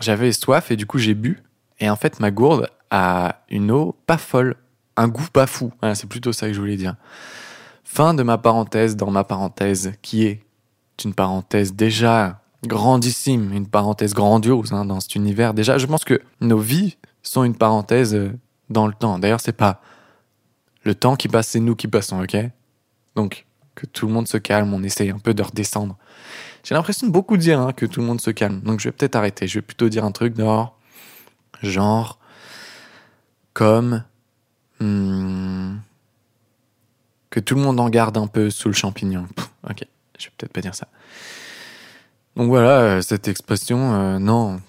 j'avais 0.00 0.30
soif 0.32 0.70
et 0.70 0.76
du 0.76 0.86
coup, 0.86 0.98
j'ai 0.98 1.14
bu. 1.14 1.42
Et 1.80 1.90
en 1.90 1.96
fait, 1.96 2.20
ma 2.20 2.30
gourde 2.30 2.70
a 2.90 3.40
une 3.50 3.72
eau 3.72 3.96
pas 4.06 4.18
folle 4.18 4.56
un 4.96 5.08
goût 5.08 5.26
pas 5.32 5.46
fou. 5.46 5.72
c'est 5.94 6.08
plutôt 6.08 6.32
ça 6.32 6.46
que 6.46 6.52
je 6.52 6.60
voulais 6.60 6.76
dire. 6.76 6.96
Fin 7.84 8.14
de 8.14 8.22
ma 8.22 8.38
parenthèse 8.38 8.96
dans 8.96 9.10
ma 9.10 9.24
parenthèse, 9.24 9.92
qui 10.02 10.24
est 10.24 10.42
une 11.04 11.14
parenthèse 11.14 11.74
déjà 11.74 12.40
grandissime, 12.66 13.52
une 13.52 13.66
parenthèse 13.66 14.14
grandiose 14.14 14.72
hein, 14.72 14.84
dans 14.84 15.00
cet 15.00 15.14
univers. 15.16 15.54
Déjà, 15.54 15.78
je 15.78 15.86
pense 15.86 16.04
que 16.04 16.20
nos 16.40 16.58
vies 16.58 16.96
sont 17.22 17.44
une 17.44 17.56
parenthèse 17.56 18.14
euh, 18.14 18.32
dans 18.70 18.86
le 18.86 18.94
temps. 18.94 19.18
D'ailleurs, 19.18 19.40
c'est 19.40 19.52
pas 19.52 19.80
le 20.84 20.94
temps 20.94 21.16
qui 21.16 21.28
passe, 21.28 21.48
c'est 21.48 21.60
nous 21.60 21.76
qui 21.76 21.88
passons, 21.88 22.22
ok? 22.22 22.36
Donc, 23.16 23.46
que 23.74 23.86
tout 23.86 24.06
le 24.06 24.12
monde 24.12 24.28
se 24.28 24.38
calme, 24.38 24.72
on 24.72 24.82
essaye 24.82 25.10
un 25.10 25.18
peu 25.18 25.34
de 25.34 25.42
redescendre. 25.42 25.96
J'ai 26.64 26.74
l'impression 26.74 27.06
de 27.06 27.12
beaucoup 27.12 27.36
dire 27.36 27.60
hein, 27.60 27.72
que 27.72 27.86
tout 27.86 28.00
le 28.00 28.06
monde 28.06 28.20
se 28.20 28.30
calme. 28.30 28.60
Donc, 28.62 28.80
je 28.80 28.88
vais 28.88 28.92
peut-être 28.92 29.16
arrêter. 29.16 29.46
Je 29.46 29.58
vais 29.58 29.62
plutôt 29.62 29.88
dire 29.88 30.04
un 30.04 30.12
truc 30.12 30.36
genre, 30.36 30.78
genre, 31.62 32.18
comme 33.52 34.02
Hmm. 34.80 35.76
que 37.30 37.38
tout 37.40 37.54
le 37.54 37.60
monde 37.60 37.78
en 37.80 37.88
garde 37.88 38.18
un 38.18 38.26
peu 38.26 38.50
sous 38.50 38.68
le 38.68 38.74
champignon. 38.74 39.26
ok, 39.70 39.84
je 40.18 40.26
vais 40.26 40.32
peut-être 40.36 40.52
pas 40.52 40.60
dire 40.60 40.74
ça. 40.74 40.88
Donc 42.36 42.48
voilà, 42.48 42.80
euh, 42.80 43.00
cette 43.00 43.28
expression, 43.28 43.94
euh, 43.94 44.18
non, 44.18 44.60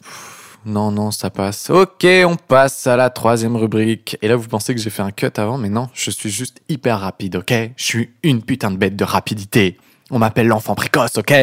non, 0.65 0.91
non, 0.91 1.11
ça 1.11 1.31
passe. 1.31 1.69
Ok, 1.71 2.05
on 2.25 2.35
passe 2.35 2.85
à 2.85 2.95
la 2.95 3.09
troisième 3.09 3.55
rubrique. 3.55 4.17
Et 4.21 4.27
là, 4.27 4.35
vous 4.35 4.47
pensez 4.47 4.75
que 4.75 4.79
j'ai 4.79 4.91
fait 4.91 5.01
un 5.01 5.11
cut 5.11 5.31
avant, 5.37 5.57
mais 5.57 5.69
non, 5.69 5.89
je 5.93 6.11
suis 6.11 6.29
juste 6.29 6.61
hyper 6.69 6.99
rapide, 6.99 7.37
ok? 7.37 7.53
Je 7.75 7.83
suis 7.83 8.09
une 8.21 8.43
putain 8.43 8.69
de 8.69 8.77
bête 8.77 8.95
de 8.95 9.03
rapidité. 9.03 9.77
On 10.11 10.19
m'appelle 10.19 10.47
l'enfant 10.47 10.75
précoce, 10.75 11.17
ok? 11.17 11.33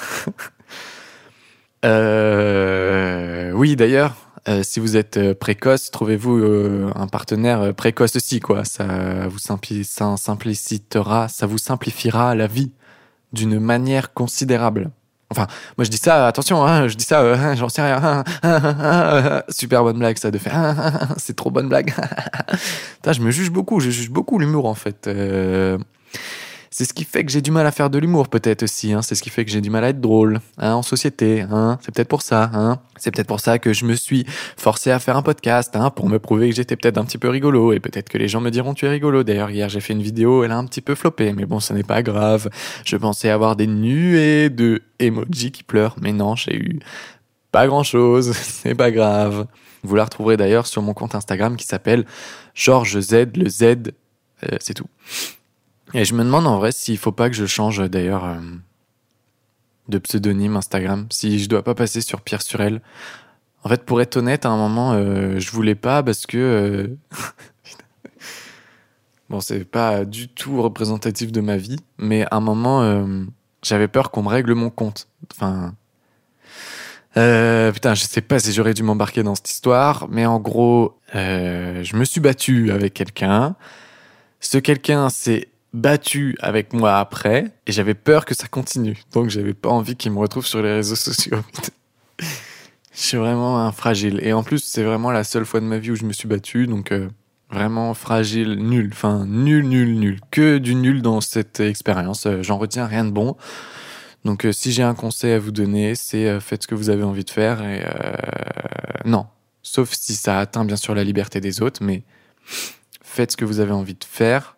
euh, 1.84 3.52
Oui, 3.52 3.76
d'ailleurs, 3.76 4.14
euh, 4.48 4.62
si 4.62 4.80
vous 4.80 4.96
êtes 4.96 5.16
euh, 5.16 5.34
précoce, 5.34 5.90
trouvez-vous 5.90 6.90
un 6.94 7.06
partenaire 7.06 7.74
précoce 7.74 8.16
aussi, 8.16 8.40
quoi. 8.40 8.64
Ça 8.64 9.28
vous 9.28 9.38
simplicitera, 9.38 11.28
ça 11.28 11.46
vous 11.46 11.58
simplifiera 11.58 12.34
la 12.34 12.46
vie 12.46 12.72
d'une 13.32 13.60
manière 13.60 14.12
considérable. 14.12 14.90
Enfin, 15.32 15.46
moi 15.78 15.84
je 15.84 15.90
dis 15.90 15.96
ça, 15.96 16.26
attention, 16.26 16.64
hein, 16.66 16.88
je 16.88 16.96
dis 16.96 17.04
ça, 17.04 17.54
j'en 17.54 17.68
sais 17.68 17.82
rien. 17.82 18.24
super 19.48 19.84
bonne 19.84 19.98
blague 19.98 20.18
ça 20.18 20.32
de 20.32 20.38
faire. 20.38 21.14
C'est 21.18 21.36
trop 21.36 21.52
bonne 21.52 21.68
blague. 21.68 21.94
je 23.06 23.20
me 23.20 23.30
juge 23.30 23.50
beaucoup, 23.50 23.78
je 23.78 23.90
juge 23.90 24.10
beaucoup 24.10 24.40
l'humour 24.40 24.66
en 24.66 24.74
fait. 24.74 25.08
C'est 26.72 26.84
ce 26.84 26.94
qui 26.94 27.02
fait 27.02 27.24
que 27.24 27.32
j'ai 27.32 27.42
du 27.42 27.50
mal 27.50 27.66
à 27.66 27.72
faire 27.72 27.90
de 27.90 27.98
l'humour, 27.98 28.28
peut-être 28.28 28.62
aussi. 28.62 28.92
Hein. 28.92 29.02
C'est 29.02 29.16
ce 29.16 29.24
qui 29.24 29.30
fait 29.30 29.44
que 29.44 29.50
j'ai 29.50 29.60
du 29.60 29.70
mal 29.70 29.82
à 29.82 29.88
être 29.88 30.00
drôle 30.00 30.38
hein, 30.56 30.74
en 30.74 30.82
société. 30.82 31.40
Hein. 31.40 31.78
C'est 31.82 31.92
peut-être 31.92 32.06
pour 32.06 32.22
ça. 32.22 32.48
Hein. 32.54 32.78
C'est 32.96 33.10
peut-être 33.10 33.26
pour 33.26 33.40
ça 33.40 33.58
que 33.58 33.72
je 33.72 33.84
me 33.84 33.96
suis 33.96 34.24
forcé 34.56 34.92
à 34.92 35.00
faire 35.00 35.16
un 35.16 35.22
podcast 35.22 35.76
pour 35.96 36.08
me 36.08 36.20
prouver 36.20 36.48
que 36.48 36.54
j'étais 36.54 36.76
peut-être 36.76 36.96
un 36.96 37.04
petit 37.04 37.18
peu 37.18 37.28
rigolo. 37.28 37.72
Et 37.72 37.80
peut-être 37.80 38.08
que 38.08 38.18
les 38.18 38.28
gens 38.28 38.40
me 38.40 38.50
diront 38.50 38.74
tu 38.74 38.86
es 38.86 38.88
rigolo. 38.88 39.24
D'ailleurs, 39.24 39.50
hier 39.50 39.68
j'ai 39.68 39.80
fait 39.80 39.94
une 39.94 40.02
vidéo, 40.02 40.44
elle 40.44 40.52
a 40.52 40.58
un 40.58 40.64
petit 40.64 40.80
peu 40.80 40.94
floppé. 40.94 41.32
Mais 41.32 41.44
bon, 41.44 41.58
ce 41.58 41.72
n'est 41.72 41.82
pas 41.82 42.04
grave. 42.04 42.48
Je 42.84 42.96
pensais 42.96 43.30
avoir 43.30 43.56
des 43.56 43.66
nuées 43.66 44.48
de 44.48 44.80
emojis 45.00 45.50
qui 45.50 45.64
pleurent. 45.64 45.96
Mais 46.00 46.12
non, 46.12 46.36
j'ai 46.36 46.54
eu 46.54 46.78
pas 47.50 47.66
grand-chose. 47.66 48.32
C'est 48.36 48.76
pas 48.76 48.92
grave. 48.92 49.48
Vous 49.82 49.96
la 49.96 50.04
retrouverez 50.04 50.36
d'ailleurs 50.36 50.68
sur 50.68 50.82
mon 50.82 50.94
compte 50.94 51.16
Instagram 51.16 51.56
qui 51.56 51.66
s'appelle 51.66 52.04
Georges 52.54 53.00
Z. 53.00 53.36
Le 53.36 53.48
Z, 53.48 53.62
euh, 54.44 54.56
c'est 54.60 54.74
tout. 54.74 54.86
Et 55.94 56.04
je 56.04 56.14
me 56.14 56.22
demande 56.24 56.46
en 56.46 56.58
vrai 56.58 56.72
s'il 56.72 56.98
faut 56.98 57.12
pas 57.12 57.28
que 57.28 57.36
je 57.36 57.46
change 57.46 57.88
d'ailleurs 57.88 58.24
euh, 58.24 58.36
de 59.88 59.98
pseudonyme 59.98 60.56
Instagram, 60.56 61.06
si 61.10 61.38
je 61.38 61.48
dois 61.48 61.62
pas 61.62 61.74
passer 61.74 62.00
sur 62.00 62.20
Pierre 62.20 62.42
Surel. 62.42 62.80
En 63.62 63.68
fait, 63.68 63.84
pour 63.84 64.00
être 64.00 64.16
honnête, 64.16 64.46
à 64.46 64.50
un 64.50 64.56
moment, 64.56 64.92
euh, 64.92 65.38
je 65.38 65.50
voulais 65.50 65.74
pas 65.74 66.02
parce 66.02 66.26
que. 66.26 66.38
euh, 66.38 66.96
bon, 69.28 69.40
c'est 69.40 69.64
pas 69.64 70.04
du 70.04 70.28
tout 70.28 70.62
représentatif 70.62 71.30
de 71.32 71.40
ma 71.40 71.56
vie, 71.56 71.78
mais 71.98 72.24
à 72.30 72.36
un 72.36 72.40
moment, 72.40 72.82
euh, 72.82 73.24
j'avais 73.62 73.88
peur 73.88 74.10
qu'on 74.10 74.22
me 74.22 74.28
règle 74.28 74.54
mon 74.54 74.70
compte. 74.70 75.08
Enfin. 75.32 75.74
euh, 77.18 77.70
putain, 77.72 77.94
je 77.94 78.04
sais 78.04 78.22
pas 78.22 78.38
si 78.38 78.52
j'aurais 78.52 78.74
dû 78.74 78.82
m'embarquer 78.82 79.22
dans 79.22 79.34
cette 79.34 79.50
histoire, 79.50 80.08
mais 80.08 80.24
en 80.24 80.38
gros, 80.38 80.98
je 81.12 81.96
me 81.96 82.04
suis 82.04 82.20
battu 82.20 82.70
avec 82.70 82.94
quelqu'un. 82.94 83.56
Ce 84.40 84.56
quelqu'un 84.56 85.10
s'est 85.10 85.48
battu 85.72 86.36
avec 86.40 86.72
moi 86.72 86.98
après, 86.98 87.52
et 87.66 87.72
j'avais 87.72 87.94
peur 87.94 88.24
que 88.24 88.34
ça 88.34 88.48
continue. 88.48 88.98
Donc, 89.12 89.30
j'avais 89.30 89.54
pas 89.54 89.68
envie 89.68 89.96
qu'il 89.96 90.12
me 90.12 90.18
retrouve 90.18 90.46
sur 90.46 90.62
les 90.62 90.72
réseaux 90.72 90.96
sociaux. 90.96 91.38
Je 92.92 93.00
suis 93.06 93.16
vraiment 93.16 93.60
un 93.60 93.72
fragile. 93.72 94.20
Et 94.22 94.32
en 94.32 94.42
plus, 94.42 94.62
c'est 94.62 94.82
vraiment 94.82 95.10
la 95.10 95.24
seule 95.24 95.46
fois 95.46 95.60
de 95.60 95.64
ma 95.64 95.78
vie 95.78 95.92
où 95.92 95.96
je 95.96 96.04
me 96.04 96.12
suis 96.12 96.28
battu. 96.28 96.66
Donc, 96.66 96.92
euh, 96.92 97.08
vraiment 97.50 97.94
fragile, 97.94 98.56
nul. 98.56 98.90
Enfin, 98.92 99.24
nul, 99.26 99.66
nul, 99.66 99.94
nul. 99.98 100.20
Que 100.30 100.58
du 100.58 100.74
nul 100.74 101.00
dans 101.00 101.20
cette 101.20 101.60
expérience. 101.60 102.26
Euh, 102.26 102.42
J'en 102.42 102.58
retiens 102.58 102.86
rien 102.86 103.04
de 103.04 103.10
bon. 103.10 103.36
Donc, 104.24 104.44
euh, 104.44 104.52
si 104.52 104.72
j'ai 104.72 104.82
un 104.82 104.94
conseil 104.94 105.32
à 105.32 105.38
vous 105.38 105.52
donner, 105.52 105.94
c'est 105.94 106.40
faites 106.40 106.64
ce 106.64 106.66
que 106.66 106.74
vous 106.74 106.90
avez 106.90 107.04
envie 107.04 107.24
de 107.24 107.30
faire. 107.30 107.62
Et 107.62 107.82
non. 109.04 109.26
Sauf 109.62 109.92
si 109.92 110.14
ça 110.14 110.38
atteint 110.38 110.64
bien 110.64 110.76
sûr 110.76 110.94
la 110.94 111.04
liberté 111.04 111.40
des 111.40 111.62
autres. 111.62 111.82
Mais 111.82 112.02
faites 113.02 113.32
ce 113.32 113.36
que 113.36 113.44
vous 113.44 113.60
avez 113.60 113.72
envie 113.72 113.94
de 113.94 114.04
faire. 114.04 114.56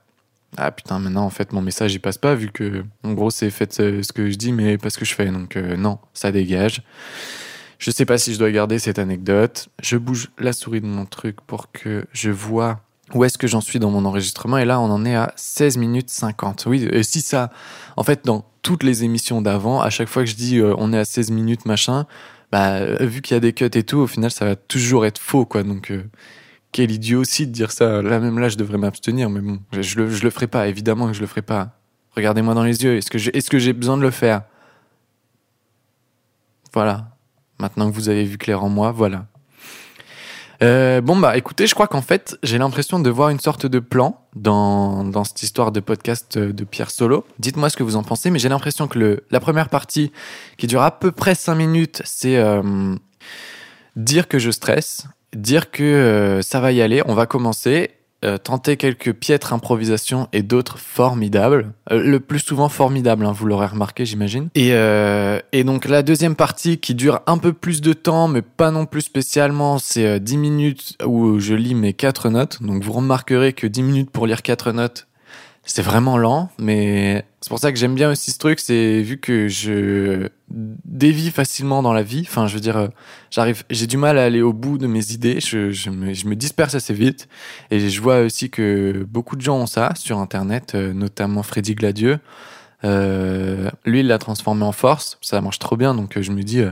Ah 0.56 0.70
putain, 0.70 0.98
maintenant 0.98 1.24
en 1.24 1.30
fait 1.30 1.52
mon 1.52 1.62
message 1.62 1.94
il 1.94 2.00
passe 2.00 2.18
pas 2.18 2.34
vu 2.34 2.50
que 2.50 2.84
en 3.04 3.12
gros 3.12 3.30
c'est 3.30 3.48
faites 3.50 3.80
euh, 3.80 4.02
ce 4.02 4.12
que 4.12 4.30
je 4.30 4.36
dis 4.36 4.52
mais 4.52 4.76
pas 4.76 4.90
ce 4.90 4.98
que 4.98 5.04
je 5.04 5.14
fais. 5.14 5.26
Donc 5.26 5.56
euh, 5.56 5.76
non, 5.76 5.98
ça 6.12 6.30
dégage. 6.30 6.82
Je 7.78 7.90
sais 7.90 8.04
pas 8.04 8.18
si 8.18 8.32
je 8.32 8.38
dois 8.38 8.50
garder 8.50 8.78
cette 8.78 8.98
anecdote. 8.98 9.68
Je 9.82 9.96
bouge 9.96 10.30
la 10.38 10.52
souris 10.52 10.80
de 10.80 10.86
mon 10.86 11.04
truc 11.04 11.40
pour 11.40 11.72
que 11.72 12.04
je 12.12 12.30
vois 12.30 12.80
où 13.14 13.24
est-ce 13.24 13.38
que 13.38 13.46
j'en 13.46 13.60
suis 13.60 13.78
dans 13.78 13.90
mon 13.90 14.04
enregistrement. 14.04 14.58
Et 14.58 14.64
là, 14.64 14.80
on 14.80 14.90
en 14.90 15.04
est 15.04 15.16
à 15.16 15.32
16 15.36 15.78
minutes 15.78 16.08
50. 16.08 16.64
Oui, 16.66 16.88
et 16.92 17.02
si 17.02 17.20
ça... 17.20 17.50
En 17.96 18.04
fait, 18.04 18.24
dans 18.24 18.44
toutes 18.62 18.84
les 18.84 19.02
émissions 19.02 19.42
d'avant, 19.42 19.80
à 19.80 19.90
chaque 19.90 20.08
fois 20.08 20.22
que 20.22 20.30
je 20.30 20.36
dis 20.36 20.58
euh, 20.58 20.74
on 20.78 20.92
est 20.92 20.98
à 20.98 21.04
16 21.04 21.32
minutes, 21.32 21.66
machin, 21.66 22.06
bah, 22.52 22.84
vu 23.04 23.20
qu'il 23.20 23.34
y 23.34 23.36
a 23.36 23.40
des 23.40 23.52
cuts 23.52 23.64
et 23.64 23.82
tout, 23.82 23.98
au 23.98 24.06
final, 24.06 24.30
ça 24.30 24.44
va 24.44 24.56
toujours 24.56 25.04
être 25.04 25.18
faux, 25.18 25.44
quoi. 25.44 25.64
Donc, 25.64 25.92
quel 26.72 26.90
idiot 26.90 27.20
aussi 27.20 27.46
de 27.46 27.52
dire 27.52 27.70
ça. 27.70 28.02
Là, 28.02 28.18
même 28.18 28.38
là, 28.38 28.48
je 28.48 28.56
devrais 28.56 28.78
m'abstenir, 28.78 29.30
mais 29.30 29.40
bon, 29.40 29.60
je, 29.72 29.98
le, 29.98 30.10
je 30.10 30.24
le 30.24 30.30
ferai 30.30 30.46
pas. 30.46 30.68
Évidemment 30.68 31.06
que 31.06 31.12
je 31.12 31.20
le 31.20 31.26
ferai 31.26 31.42
pas. 31.42 31.78
Regardez-moi 32.16 32.54
dans 32.54 32.64
les 32.64 32.82
yeux. 32.82 32.96
Est-ce 32.96 33.10
que 33.10 33.18
j'ai 33.18 33.36
est-ce 33.36 33.50
que 33.50 33.58
j'ai 33.58 33.72
besoin 33.72 33.96
de 33.96 34.02
le 34.02 34.10
faire? 34.10 34.42
Voilà. 36.72 37.08
Maintenant 37.58 37.90
que 37.90 37.94
vous 37.94 38.08
avez 38.08 38.24
vu 38.24 38.38
clair 38.38 38.64
en 38.64 38.68
moi, 38.68 38.90
voilà. 38.90 39.26
Euh, 40.62 41.00
bon 41.00 41.16
bah 41.16 41.36
écoutez, 41.36 41.66
je 41.66 41.74
crois 41.74 41.88
qu'en 41.88 42.02
fait 42.02 42.38
j'ai 42.44 42.56
l'impression 42.56 43.00
de 43.00 43.10
voir 43.10 43.30
une 43.30 43.40
sorte 43.40 43.66
de 43.66 43.80
plan 43.80 44.24
dans, 44.36 45.02
dans 45.02 45.24
cette 45.24 45.42
histoire 45.42 45.72
de 45.72 45.80
podcast 45.80 46.36
euh, 46.36 46.52
de 46.52 46.64
Pierre 46.64 46.92
Solo. 46.92 47.26
Dites-moi 47.40 47.68
ce 47.68 47.76
que 47.76 47.82
vous 47.82 47.96
en 47.96 48.04
pensez, 48.04 48.30
mais 48.30 48.38
j'ai 48.38 48.48
l'impression 48.48 48.86
que 48.86 48.98
le, 48.98 49.24
la 49.30 49.40
première 49.40 49.68
partie 49.68 50.12
qui 50.58 50.68
dure 50.68 50.82
à 50.82 51.00
peu 51.00 51.10
près 51.10 51.34
5 51.34 51.56
minutes, 51.56 52.02
c'est 52.04 52.36
euh, 52.36 52.94
dire 53.96 54.28
que 54.28 54.38
je 54.38 54.52
stresse, 54.52 55.08
dire 55.34 55.70
que 55.70 55.82
euh, 55.82 56.42
ça 56.42 56.60
va 56.60 56.72
y 56.72 56.82
aller, 56.82 57.02
on 57.06 57.14
va 57.14 57.26
commencer, 57.26 57.90
euh, 58.24 58.38
tenter 58.38 58.76
quelques 58.76 59.12
piètres 59.12 59.52
improvisations 59.52 60.28
et 60.32 60.42
d'autres 60.42 60.78
formidables. 60.78 61.72
Euh, 61.90 62.00
le 62.00 62.20
plus 62.20 62.38
souvent 62.38 62.68
formidables, 62.68 63.26
hein, 63.26 63.32
vous 63.32 63.46
l'aurez 63.46 63.66
remarqué, 63.66 64.06
j'imagine. 64.06 64.48
Et, 64.54 64.74
euh, 64.74 65.40
et 65.50 65.64
donc 65.64 65.86
la 65.86 66.02
deuxième 66.02 66.36
partie 66.36 66.78
qui 66.78 66.94
dure 66.94 67.20
un 67.26 67.38
peu 67.38 67.52
plus 67.52 67.80
de 67.80 67.92
temps, 67.92 68.28
mais 68.28 68.42
pas 68.42 68.70
non 68.70 68.86
plus 68.86 69.00
spécialement, 69.00 69.78
c'est 69.78 70.06
euh, 70.06 70.18
10 70.20 70.36
minutes 70.36 70.96
où 71.04 71.40
je 71.40 71.54
lis 71.54 71.74
mes 71.74 71.94
quatre 71.94 72.30
notes. 72.30 72.62
Donc 72.62 72.84
vous 72.84 72.92
remarquerez 72.92 73.54
que 73.54 73.66
10 73.66 73.82
minutes 73.82 74.10
pour 74.10 74.28
lire 74.28 74.42
quatre 74.42 74.70
notes, 74.70 75.08
c'est 75.64 75.82
vraiment 75.82 76.18
lent, 76.18 76.50
mais 76.58 77.24
c'est 77.40 77.48
pour 77.48 77.60
ça 77.60 77.70
que 77.70 77.78
j'aime 77.78 77.94
bien 77.94 78.10
aussi 78.10 78.32
ce 78.32 78.38
truc, 78.38 78.58
c'est 78.58 79.00
vu 79.00 79.18
que 79.18 79.46
je 79.46 80.28
dévie 80.48 81.30
facilement 81.30 81.82
dans 81.82 81.92
la 81.92 82.02
vie, 82.02 82.24
enfin 82.26 82.48
je 82.48 82.54
veux 82.54 82.60
dire, 82.60 82.76
euh, 82.76 82.88
j'arrive, 83.30 83.62
j'ai 83.70 83.86
du 83.86 83.96
mal 83.96 84.18
à 84.18 84.24
aller 84.24 84.42
au 84.42 84.52
bout 84.52 84.76
de 84.76 84.88
mes 84.88 85.12
idées, 85.12 85.38
je, 85.40 85.90
me, 85.90 86.34
disperse 86.34 86.74
assez 86.74 86.94
vite, 86.94 87.28
et 87.70 87.90
je 87.90 88.00
vois 88.00 88.20
aussi 88.20 88.50
que 88.50 89.06
beaucoup 89.08 89.36
de 89.36 89.40
gens 89.40 89.56
ont 89.56 89.66
ça 89.66 89.92
sur 89.94 90.18
Internet, 90.18 90.74
euh, 90.74 90.92
notamment 90.92 91.42
Freddy 91.42 91.74
Gladieux. 91.74 92.18
Euh, 92.84 93.70
lui, 93.84 94.00
il 94.00 94.08
l'a 94.08 94.18
transformé 94.18 94.64
en 94.64 94.72
force, 94.72 95.18
ça 95.20 95.40
marche 95.40 95.60
trop 95.60 95.76
bien, 95.76 95.94
donc 95.94 96.20
je 96.20 96.32
me 96.32 96.42
dis, 96.42 96.62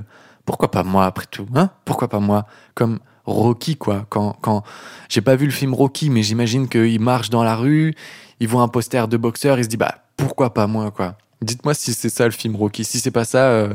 pourquoi 0.44 0.72
pas 0.72 0.82
moi 0.82 1.06
après 1.06 1.26
tout, 1.30 1.46
hein 1.54 1.70
Pourquoi 1.84 2.08
pas 2.08 2.18
moi 2.18 2.46
Comme 2.74 2.98
Rocky, 3.24 3.76
quoi. 3.76 4.06
Quand, 4.08 4.36
quand 4.40 4.64
j'ai 5.08 5.20
pas 5.20 5.36
vu 5.36 5.46
le 5.46 5.52
film 5.52 5.74
Rocky, 5.74 6.10
mais 6.10 6.24
j'imagine 6.24 6.68
qu'il 6.68 7.00
marche 7.00 7.30
dans 7.30 7.44
la 7.44 7.54
rue, 7.54 7.94
il 8.40 8.48
voit 8.48 8.62
un 8.62 8.68
poster 8.68 9.06
de 9.06 9.16
boxeur, 9.16 9.58
il 9.58 9.64
se 9.64 9.68
dit, 9.68 9.76
bah 9.76 9.96
pourquoi 10.16 10.52
pas 10.52 10.66
moi, 10.66 10.90
quoi. 10.90 11.16
Dites-moi 11.42 11.74
si 11.74 11.94
c'est 11.94 12.10
ça 12.10 12.24
le 12.24 12.32
film 12.32 12.56
Rocky. 12.56 12.84
Si 12.84 12.98
c'est 12.98 13.10
pas 13.10 13.24
ça, 13.24 13.50
euh, 13.50 13.68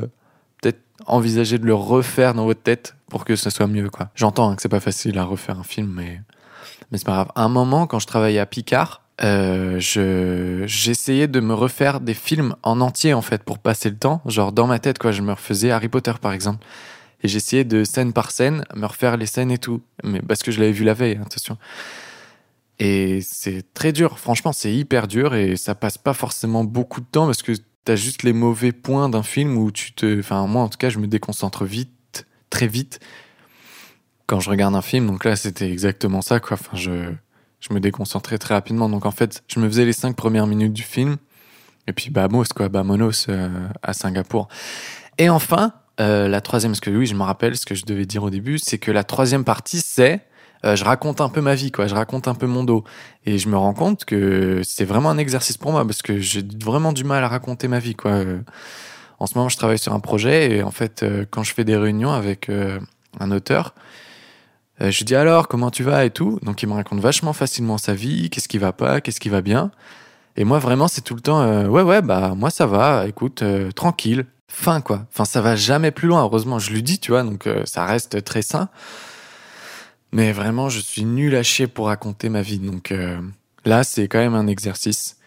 peut-être 0.61 0.81
envisager 1.07 1.57
de 1.57 1.65
le 1.65 1.73
refaire 1.73 2.33
dans 2.33 2.45
votre 2.45 2.61
tête 2.61 2.95
pour 3.09 3.25
que 3.25 3.35
ça 3.35 3.49
soit 3.49 3.67
mieux, 3.67 3.89
quoi. 3.89 4.09
J'entends 4.15 4.49
hein, 4.49 4.55
que 4.55 4.61
c'est 4.61 4.69
pas 4.69 4.79
facile 4.79 5.17
à 5.17 5.23
refaire 5.23 5.59
un 5.59 5.63
film, 5.63 5.91
mais 5.95 6.21
mais 6.91 6.97
c'est 6.97 7.05
pas 7.05 7.13
grave. 7.13 7.31
À 7.35 7.43
un 7.43 7.49
moment, 7.49 7.87
quand 7.87 7.99
je 7.99 8.07
travaillais 8.07 8.39
à 8.39 8.45
Picard, 8.45 9.01
euh, 9.23 9.79
je 9.79 10.63
j'essayais 10.67 11.27
de 11.27 11.39
me 11.39 11.53
refaire 11.53 12.01
des 12.01 12.13
films 12.13 12.55
en 12.63 12.81
entier 12.81 13.13
en 13.13 13.21
fait 13.21 13.43
pour 13.43 13.59
passer 13.59 13.89
le 13.89 13.97
temps. 13.97 14.21
Genre 14.25 14.51
dans 14.51 14.67
ma 14.67 14.79
tête, 14.79 14.99
quoi, 14.99 15.11
je 15.11 15.21
me 15.21 15.31
refaisais 15.31 15.71
Harry 15.71 15.89
Potter 15.89 16.13
par 16.21 16.33
exemple. 16.33 16.65
Et 17.23 17.27
j'essayais 17.27 17.63
de 17.63 17.83
scène 17.83 18.13
par 18.13 18.29
scène 18.29 18.65
me 18.75 18.85
refaire 18.85 19.17
les 19.17 19.25
scènes 19.25 19.51
et 19.51 19.57
tout. 19.57 19.81
Mais 20.03 20.21
parce 20.21 20.43
que 20.43 20.51
je 20.51 20.59
l'avais 20.59 20.73
vu 20.73 20.83
la 20.83 20.93
veille, 20.93 21.17
hein, 21.17 21.23
attention. 21.25 21.57
Et 22.79 23.21
c'est 23.21 23.73
très 23.73 23.93
dur, 23.93 24.19
franchement, 24.19 24.51
c'est 24.51 24.73
hyper 24.73 25.07
dur 25.07 25.33
et 25.33 25.55
ça 25.55 25.75
passe 25.75 25.97
pas 25.97 26.13
forcément 26.13 26.63
beaucoup 26.63 26.99
de 26.99 27.05
temps 27.05 27.25
parce 27.25 27.41
que 27.41 27.53
t'as 27.85 27.95
juste 27.95 28.23
les 28.23 28.33
mauvais 28.33 28.73
points 28.73 29.07
d'un 29.07 29.23
film 29.23 29.57
où 29.57 29.71
tu 29.71 29.93
te. 29.93 30.19
Enfin, 30.19 30.45
moi 30.47 30.63
en 30.63 30.69
tout 30.69 30.77
cas, 30.77 30.89
je 30.89 30.99
me 30.99 31.07
déconcentre 31.07 31.63
vite, 31.63 32.25
très 32.49 32.67
vite 32.67 32.99
quand 34.27 34.39
je 34.39 34.49
regarde 34.49 34.75
un 34.75 34.81
film. 34.81 35.07
Donc 35.07 35.23
là, 35.23 35.35
c'était 35.35 35.71
exactement 35.71 36.21
ça, 36.21 36.39
quoi. 36.39 36.57
Enfin, 36.59 36.75
je, 36.75 37.11
je 37.61 37.73
me 37.73 37.79
déconcentrais 37.79 38.37
très 38.37 38.53
rapidement. 38.53 38.89
Donc 38.89 39.05
en 39.05 39.11
fait, 39.11 39.43
je 39.47 39.59
me 39.59 39.67
faisais 39.67 39.85
les 39.85 39.93
cinq 39.93 40.15
premières 40.15 40.47
minutes 40.47 40.73
du 40.73 40.83
film 40.83 41.17
et 41.87 41.93
puis 41.93 42.09
Bamos, 42.09 42.45
quoi, 42.55 42.69
Bamonos 42.69 43.27
euh, 43.29 43.49
à 43.83 43.93
Singapour. 43.93 44.47
Et 45.17 45.29
enfin, 45.29 45.73
euh, 45.99 46.27
la 46.27 46.41
troisième, 46.41 46.71
parce 46.71 46.79
que 46.79 46.89
oui, 46.89 47.05
je 47.05 47.15
me 47.15 47.23
rappelle 47.23 47.55
ce 47.55 47.65
que 47.65 47.75
je 47.75 47.85
devais 47.85 48.05
dire 48.05 48.23
au 48.23 48.29
début, 48.29 48.59
c'est 48.59 48.77
que 48.77 48.91
la 48.91 49.03
troisième 49.03 49.43
partie, 49.43 49.81
c'est 49.81 50.21
je 50.73 50.83
raconte 50.83 51.21
un 51.21 51.29
peu 51.29 51.41
ma 51.41 51.53
vie, 51.53 51.71
quoi. 51.71 51.85
Je 51.85 51.93
raconte 51.93 52.27
un 52.27 52.33
peu 52.33 52.47
mon 52.47 52.63
dos. 52.63 52.83
Et 53.25 53.37
je 53.37 53.47
me 53.49 53.57
rends 53.57 53.73
compte 53.73 54.05
que 54.05 54.61
c'est 54.63 54.85
vraiment 54.85 55.11
un 55.11 55.17
exercice 55.19 55.57
pour 55.57 55.71
moi 55.71 55.85
parce 55.85 56.01
que 56.01 56.19
j'ai 56.19 56.43
vraiment 56.63 56.93
du 56.93 57.03
mal 57.03 57.23
à 57.23 57.27
raconter 57.27 57.67
ma 57.67 57.79
vie, 57.79 57.95
quoi. 57.95 58.11
Euh, 58.11 58.39
en 59.19 59.27
ce 59.27 59.37
moment, 59.37 59.49
je 59.49 59.57
travaille 59.57 59.79
sur 59.79 59.93
un 59.93 59.99
projet 59.99 60.51
et 60.51 60.63
en 60.63 60.71
fait, 60.71 61.03
euh, 61.03 61.25
quand 61.29 61.43
je 61.43 61.53
fais 61.53 61.63
des 61.63 61.77
réunions 61.77 62.11
avec 62.11 62.49
euh, 62.49 62.79
un 63.19 63.31
auteur, 63.31 63.73
euh, 64.81 64.91
je 64.91 65.03
dis 65.05 65.15
alors 65.15 65.47
comment 65.47 65.71
tu 65.71 65.83
vas 65.83 66.03
et 66.03 66.09
tout? 66.09 66.39
Donc 66.43 66.61
il 66.61 66.67
me 66.67 66.73
raconte 66.73 66.99
vachement 66.99 67.31
facilement 67.33 67.77
sa 67.77 67.93
vie, 67.93 68.29
qu'est-ce 68.29 68.49
qui 68.49 68.57
va 68.57 68.73
pas, 68.73 68.99
qu'est-ce 68.99 69.21
qui 69.21 69.29
va 69.29 69.41
bien. 69.41 69.71
Et 70.35 70.43
moi 70.43 70.59
vraiment 70.59 70.89
c'est 70.89 71.01
tout 71.01 71.15
le 71.15 71.21
temps 71.21 71.41
euh, 71.41 71.67
ouais 71.67 71.81
ouais 71.81 72.01
bah 72.01 72.33
moi 72.35 72.49
ça 72.49 72.65
va, 72.65 73.07
écoute 73.07 73.41
euh, 73.41 73.71
tranquille, 73.71 74.25
fin 74.49 74.81
quoi. 74.81 75.05
Enfin 75.13 75.23
ça 75.23 75.39
va 75.39 75.55
jamais 75.55 75.91
plus 75.91 76.09
loin 76.09 76.23
heureusement 76.23 76.59
je 76.59 76.71
lui 76.71 76.83
dis 76.83 76.99
tu 76.99 77.11
vois 77.11 77.23
donc 77.23 77.47
euh, 77.47 77.61
ça 77.65 77.85
reste 77.85 78.21
très 78.25 78.41
sain. 78.41 78.67
Mais 80.15 80.31
vraiment 80.31 80.69
je 80.69 80.79
suis 80.79 81.03
nul 81.03 81.35
à 81.35 81.43
chier 81.43 81.67
pour 81.67 81.87
raconter 81.87 82.29
ma 82.29 82.41
vie 82.41 82.59
donc 82.59 82.93
euh, 82.93 83.19
là 83.65 83.83
c'est 83.83 84.07
quand 84.07 84.19
même 84.19 84.33
un 84.33 84.47
exercice. 84.47 85.17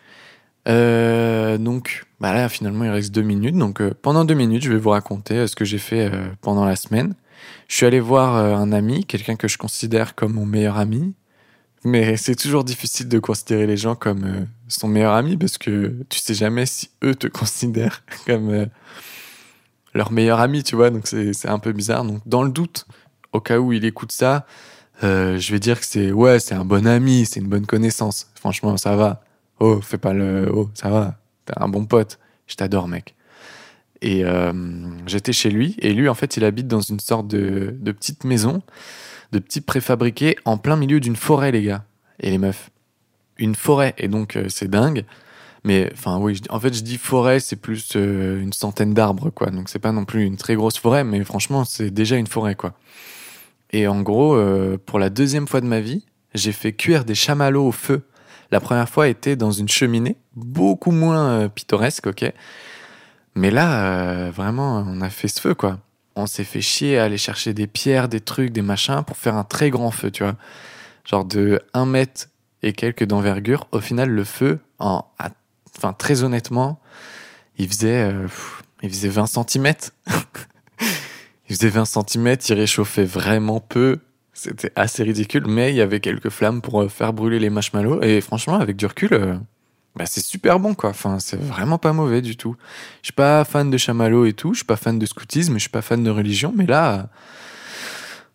Euh, 0.67 1.59
donc 1.59 2.07
bah 2.21 2.33
là 2.33 2.49
finalement 2.49 2.85
il 2.85 2.91
reste 2.91 3.15
deux 3.15 3.23
minutes 3.23 3.55
donc 3.55 3.83
euh, 3.83 3.93
pendant 4.01 4.25
deux 4.25 4.33
minutes 4.35 4.63
je 4.63 4.73
vais 4.73 4.79
vous 4.79 4.89
raconter 4.89 5.47
ce 5.47 5.55
que 5.55 5.67
j'ai 5.67 5.77
fait 5.77 6.11
pendant 6.41 6.65
la 6.65 6.75
semaine. 6.75 7.15
Je 7.69 7.77
suis 7.77 7.85
allé 7.85 8.01
voir 8.01 8.37
un 8.37 8.73
ami, 8.73 9.05
quelqu'un 9.05 9.37
que 9.37 9.47
je 9.47 9.59
considère 9.59 10.15
comme 10.15 10.33
mon 10.33 10.47
meilleur 10.47 10.79
ami. 10.79 11.15
Mais 11.85 12.17
c'est 12.17 12.35
toujours 12.35 12.65
difficile 12.65 13.09
de 13.09 13.19
considérer 13.19 13.67
les 13.67 13.77
gens 13.77 13.95
comme 13.95 14.47
son 14.69 14.89
meilleur 14.89 15.13
ami 15.13 15.37
parce 15.37 15.59
que 15.59 16.03
tu 16.09 16.19
sais 16.19 16.33
jamais 16.33 16.65
si 16.65 16.89
eux 17.05 17.15
te 17.15 17.27
considèrent 17.27 18.05
comme 18.25 18.69
leur 19.93 20.13
meilleur 20.13 20.41
ami, 20.41 20.63
tu 20.63 20.77
vois. 20.77 20.89
Donc 20.89 21.07
c'est 21.07 21.47
un 21.47 21.59
peu 21.59 21.73
bizarre. 21.73 22.05
Donc 22.05 22.23
dans 22.25 22.43
le 22.43 22.51
doute, 22.51 22.87
au 23.35 23.41
cas 23.41 23.59
où 23.59 23.75
il 23.75 23.85
écoute 23.85 24.13
ça, 24.13 24.47
euh, 25.05 25.39
je 25.39 25.53
vais 25.53 25.61
dire 25.61 25.81
que 25.81 25.87
c'est 25.87 26.13
ouais, 26.13 26.41
c'est 26.41 26.55
un 26.55 26.65
bon 26.65 26.87
ami, 26.87 27.27
c'est 27.27 27.41
une 27.41 27.49
bonne 27.49 27.67
connaissance. 27.67 28.31
Franchement, 28.35 28.77
ça 28.77 28.97
va. 28.97 29.23
Oh, 29.61 29.81
fais 29.81 29.99
pas 29.99 30.13
le 30.13 30.51
oh, 30.53 30.71
ça 30.75 30.89
va. 30.91 31.19
T'es 31.47 31.55
un 31.57 31.69
bon 31.69 31.85
pote. 31.87 32.19
Je 32.47 32.57
t'adore, 32.57 32.89
mec. 32.89 33.15
Et 34.01 34.25
euh, 34.25 34.53
j'étais 35.07 35.33
chez 35.33 35.51
lui 35.51 35.77
et 35.81 35.93
lui 35.93 36.09
en 36.09 36.15
fait 36.15 36.37
il 36.37 36.45
habite 36.45 36.69
dans 36.69 36.81
une 36.81 37.01
sorte 37.01 37.27
de, 37.27 37.75
de 37.81 37.93
petite 37.93 38.25
maison, 38.25 38.63
de 39.33 39.39
petits 39.41 39.61
préfabriqués 39.61 40.37
en 40.45 40.57
plein 40.57 40.77
milieu 40.77 41.01
d'une 41.01 41.17
forêt 41.17 41.51
les 41.51 41.65
gars 41.65 41.85
et 42.21 42.31
les 42.31 42.39
meufs. 42.39 42.71
Une 43.39 43.55
forêt 43.55 43.95
et 43.99 44.09
donc 44.09 44.37
euh, 44.37 44.47
c'est 44.49 44.69
dingue. 44.69 45.05
Mais 45.65 45.91
enfin 45.93 46.19
oui, 46.19 46.41
en 46.51 46.61
fait 46.61 46.73
je 46.73 46.83
dis 46.83 46.97
forêt, 46.97 47.41
c'est 47.41 47.57
plus 47.57 47.97
euh, 47.97 48.41
une 48.41 48.53
centaine 48.53 48.95
d'arbres 48.95 49.31
quoi. 49.31 49.51
Donc 49.51 49.69
c'est 49.69 49.81
pas 49.81 49.93
non 49.93 50.05
plus 50.05 50.25
une 50.25 50.37
très 50.37 50.55
grosse 50.55 50.79
forêt, 50.79 51.03
mais 51.03 51.25
franchement 51.25 51.65
c'est 51.65 51.91
déjà 51.91 52.17
une 52.17 52.29
forêt 52.29 52.55
quoi. 52.55 52.75
Et 53.71 53.87
en 53.87 54.01
gros, 54.03 54.35
euh, 54.35 54.79
pour 54.85 54.99
la 54.99 55.11
deuxième 55.11 55.47
fois 55.47 55.61
de 55.61 55.67
ma 55.67 55.81
vie, 55.81 56.07
j'ai 56.35 56.53
fait 56.53 56.73
cuire 56.73 57.05
des 57.05 57.15
chamallows 57.15 57.69
au 57.69 57.73
feu. 57.73 58.03
La 58.51 58.61
première 58.61 58.89
fois 58.89 59.09
était 59.09 59.37
dans 59.37 59.51
une 59.51 59.69
cheminée, 59.69 60.17
beaucoup 60.35 60.91
moins 60.91 61.29
euh, 61.29 61.49
pittoresque, 61.49 62.07
ok. 62.07 62.33
Mais 63.35 63.51
là, 63.51 64.01
euh, 64.01 64.31
vraiment, 64.31 64.85
on 64.87 65.01
a 65.01 65.11
fait 65.11 65.29
ce 65.29 65.41
feu 65.41 65.55
quoi. 65.55 65.79
On 66.17 66.27
s'est 66.27 66.45
fait 66.45 66.61
chier 66.61 66.99
à 66.99 67.05
aller 67.05 67.19
chercher 67.19 67.55
des 67.55 67.67
pierres, 67.67 68.09
des 68.09 68.21
trucs, 68.21 68.51
des 68.51 68.63
machins 68.63 69.05
pour 69.07 69.17
faire 69.17 69.37
un 69.37 69.45
très 69.45 69.71
grand 69.71 69.91
feu, 69.91 70.11
tu 70.11 70.25
vois. 70.25 70.35
Genre 71.05 71.25
de 71.25 71.61
1 71.75 71.87
mètre 71.87 72.27
et 72.63 72.73
quelques 72.73 73.05
d'envergure. 73.05 73.69
Au 73.71 73.81
final, 73.81 74.11
le 74.11 74.25
feu, 74.25 74.59
en, 74.79 75.05
enfin 75.77 75.93
très 75.93 76.25
honnêtement, 76.25 76.81
il 77.57 77.69
faisait, 77.69 78.11
euh, 78.13 78.27
il 78.83 78.91
faisait 78.91 79.09
20 79.09 79.27
cm. 79.27 79.73
il 81.49 81.57
faisait 81.57 81.69
20 81.69 81.85
cm, 81.85 82.37
il 82.49 82.55
réchauffait 82.55 83.05
vraiment 83.05 83.61
peu. 83.61 83.99
C'était 84.35 84.71
assez 84.77 85.03
ridicule, 85.03 85.47
mais 85.49 85.71
il 85.71 85.77
y 85.77 85.81
avait 85.81 86.01
quelques 86.01 86.29
flammes 86.29 86.61
pour 86.61 86.83
euh, 86.83 86.89
faire 86.89 87.13
brûler 87.13 87.39
les 87.39 87.51
marshmallows. 87.51 88.03
Et 88.03 88.21
franchement, 88.21 88.61
avec 88.61 88.77
du 88.77 88.87
recul, 88.87 89.09
euh, 89.13 89.35
bah, 89.97 90.05
c'est 90.07 90.25
super 90.25 90.61
bon, 90.61 90.75
quoi. 90.75 90.91
Enfin, 90.91 91.19
c'est 91.19 91.41
vraiment 91.41 91.79
pas 91.79 91.93
mauvais 91.93 92.23
du 92.23 92.37
tout. 92.37 92.55
Je 93.03 93.07
suis 93.07 93.15
pas 93.15 93.45
fan 93.45 93.71
de 93.71 93.77
chamallows 93.77 94.27
et 94.27 94.35
tout, 94.35 94.53
je 94.53 94.59
suis 94.59 94.67
pas 94.67 94.77
fan 94.77 94.99
de 94.99 95.07
scoutisme, 95.07 95.55
je 95.55 95.61
suis 95.61 95.71
pas 95.71 95.83
fan 95.83 96.05
de 96.05 96.11
religion, 96.11 96.53
mais 96.55 96.67
là, 96.67 97.09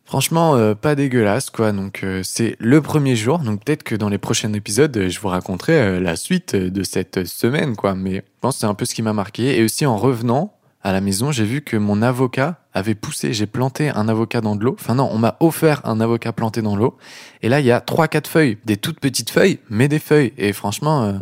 franchement, 0.03 0.55
euh, 0.55 0.73
pas 0.73 0.95
dégueulasse, 0.95 1.51
quoi. 1.51 1.71
Donc, 1.71 2.05
c'est 2.23 2.57
le 2.59 2.81
premier 2.81 3.15
jour. 3.15 3.39
Donc, 3.39 3.63
peut-être 3.63 3.83
que 3.83 3.95
dans 3.95 4.09
les 4.09 4.17
prochains 4.17 4.51
épisodes, 4.53 5.07
je 5.07 5.19
vous 5.19 5.29
raconterai 5.29 6.01
la 6.01 6.15
suite 6.15 6.55
de 6.55 6.83
cette 6.83 7.25
semaine, 7.25 7.75
quoi. 7.77 7.95
Mais 7.95 8.15
je 8.15 8.21
pense 8.41 8.55
que 8.55 8.61
c'est 8.61 8.65
un 8.65 8.73
peu 8.73 8.85
ce 8.85 8.95
qui 8.95 9.03
m'a 9.03 9.13
marqué. 9.13 9.57
Et 9.57 9.63
aussi, 9.63 9.85
en 9.85 9.97
revenant 9.97 10.52
à 10.83 10.91
la 10.91 10.99
maison, 10.99 11.31
j'ai 11.31 11.45
vu 11.45 11.61
que 11.61 11.77
mon 11.77 12.01
avocat 12.01 12.59
avait 12.73 12.93
poussé. 12.93 13.31
J'ai 13.31 13.47
planté 13.47 13.89
un 13.89 14.09
avocat 14.09 14.41
dans 14.41 14.57
de 14.57 14.65
l'eau. 14.65 14.75
Enfin, 14.77 14.95
non, 14.95 15.09
on 15.11 15.17
m'a 15.17 15.37
offert 15.39 15.81
un 15.85 16.01
avocat 16.01 16.33
planté 16.33 16.61
dans 16.61 16.75
l'eau. 16.75 16.97
Et 17.41 17.47
là, 17.47 17.61
il 17.61 17.65
y 17.65 17.71
a 17.71 17.79
trois, 17.79 18.09
quatre 18.09 18.27
feuilles. 18.27 18.57
Des 18.65 18.75
toutes 18.75 18.99
petites 18.99 19.29
feuilles, 19.29 19.59
mais 19.69 19.87
des 19.87 19.99
feuilles. 19.99 20.33
Et 20.37 20.51
franchement, 20.51 21.03
euh, 21.03 21.13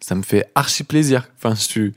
ça 0.00 0.16
me 0.16 0.22
fait 0.22 0.50
archi 0.56 0.82
plaisir. 0.82 1.28
Enfin, 1.36 1.54
je 1.54 1.60
suis, 1.60 1.94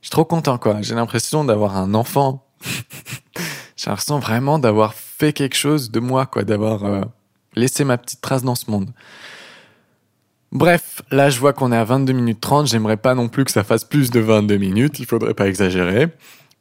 je 0.00 0.06
suis 0.06 0.10
trop 0.10 0.24
content, 0.24 0.56
quoi. 0.56 0.80
J'ai 0.80 0.94
l'impression 0.94 1.44
d'avoir 1.44 1.76
un 1.76 1.92
enfant. 1.92 2.46
J'ai 3.76 3.90
l'impression 3.90 4.18
vraiment 4.18 4.58
d'avoir 4.58 4.94
fait 4.94 5.34
quelque 5.34 5.54
chose 5.54 5.90
de 5.90 6.00
moi, 6.00 6.24
quoi, 6.24 6.44
d'avoir 6.44 6.84
euh, 6.84 7.02
laissé 7.56 7.84
ma 7.84 7.98
petite 7.98 8.22
trace 8.22 8.42
dans 8.42 8.54
ce 8.54 8.70
monde. 8.70 8.90
Bref, 10.50 11.02
là 11.10 11.28
je 11.28 11.38
vois 11.38 11.52
qu'on 11.52 11.72
est 11.72 11.76
à 11.76 11.84
22 11.84 12.12
minutes 12.12 12.40
30, 12.40 12.66
j'aimerais 12.66 12.96
pas 12.96 13.14
non 13.14 13.28
plus 13.28 13.44
que 13.44 13.50
ça 13.50 13.64
fasse 13.64 13.84
plus 13.84 14.10
de 14.10 14.20
22 14.20 14.56
minutes, 14.56 14.98
il 14.98 15.04
faudrait 15.06 15.34
pas 15.34 15.46
exagérer. 15.46 16.08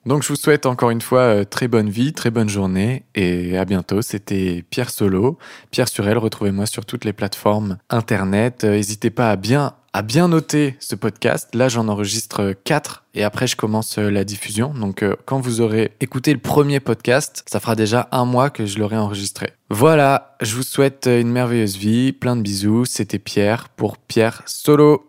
Donc 0.08 0.24
je 0.24 0.30
vous 0.30 0.38
souhaite 0.38 0.65
encore 0.65 0.89
une 0.89 1.02
fois 1.02 1.20
euh, 1.20 1.43
très 1.43 1.67
bonne 1.67 1.89
vie, 1.89 2.13
très 2.13 2.32
bonne 2.32 2.48
journée 2.48 3.04
et 3.13 3.58
à 3.58 3.65
bientôt. 3.65 4.02
C'était 4.02 4.63
Pierre 4.70 4.89
Solo, 4.89 5.38
Pierre 5.70 5.89
Surel, 5.89 6.17
retrouvez-moi 6.17 6.65
sur 6.65 6.86
toutes 6.86 7.04
les 7.04 7.12
plateformes 7.12 7.78
internet. 7.89 8.63
Euh, 8.63 8.72
N'hésitez 8.72 9.10
pas 9.10 9.30
à 9.30 9.36
bien 9.36 9.74
à 9.91 10.04
bien 10.04 10.30
noter 10.30 10.78
ce 10.80 10.96
podcast. 10.96 11.54
Là, 11.56 11.67
j'en 11.67 11.89
enregistre 11.89 12.54
4 12.63 13.04
et 13.15 13.26
après 13.26 13.48
je 13.48 13.58
commence 13.58 13.98
euh, 13.98 14.10
la 14.10 14.24
diffusion. 14.24 14.74
Donc 14.74 15.04
quand 15.26 15.41
vous 15.41 15.60
aurez 15.60 15.91
écouté 16.00 16.32
le 16.32 16.39
premier 16.39 16.80
podcast, 16.80 17.43
ça 17.46 17.60
fera 17.60 17.76
déjà 17.76 18.08
un 18.13 18.24
mois 18.24 18.50
que 18.50 18.65
je 18.65 18.80
l'aurai 18.80 18.96
enregistré. 18.96 19.50
Voilà, 19.70 20.38
je 20.39 20.56
vous 20.56 20.63
souhaite 20.63 21.10
une 21.12 21.32
merveilleuse 21.32 21.76
vie, 21.76 22.13
plein 22.13 22.38
de 22.38 22.41
bisous. 22.41 22.86
C'était 22.86 23.20
Pierre 23.20 23.67
pour 23.67 23.98
Pierre 23.98 24.41
Solo. 24.46 25.07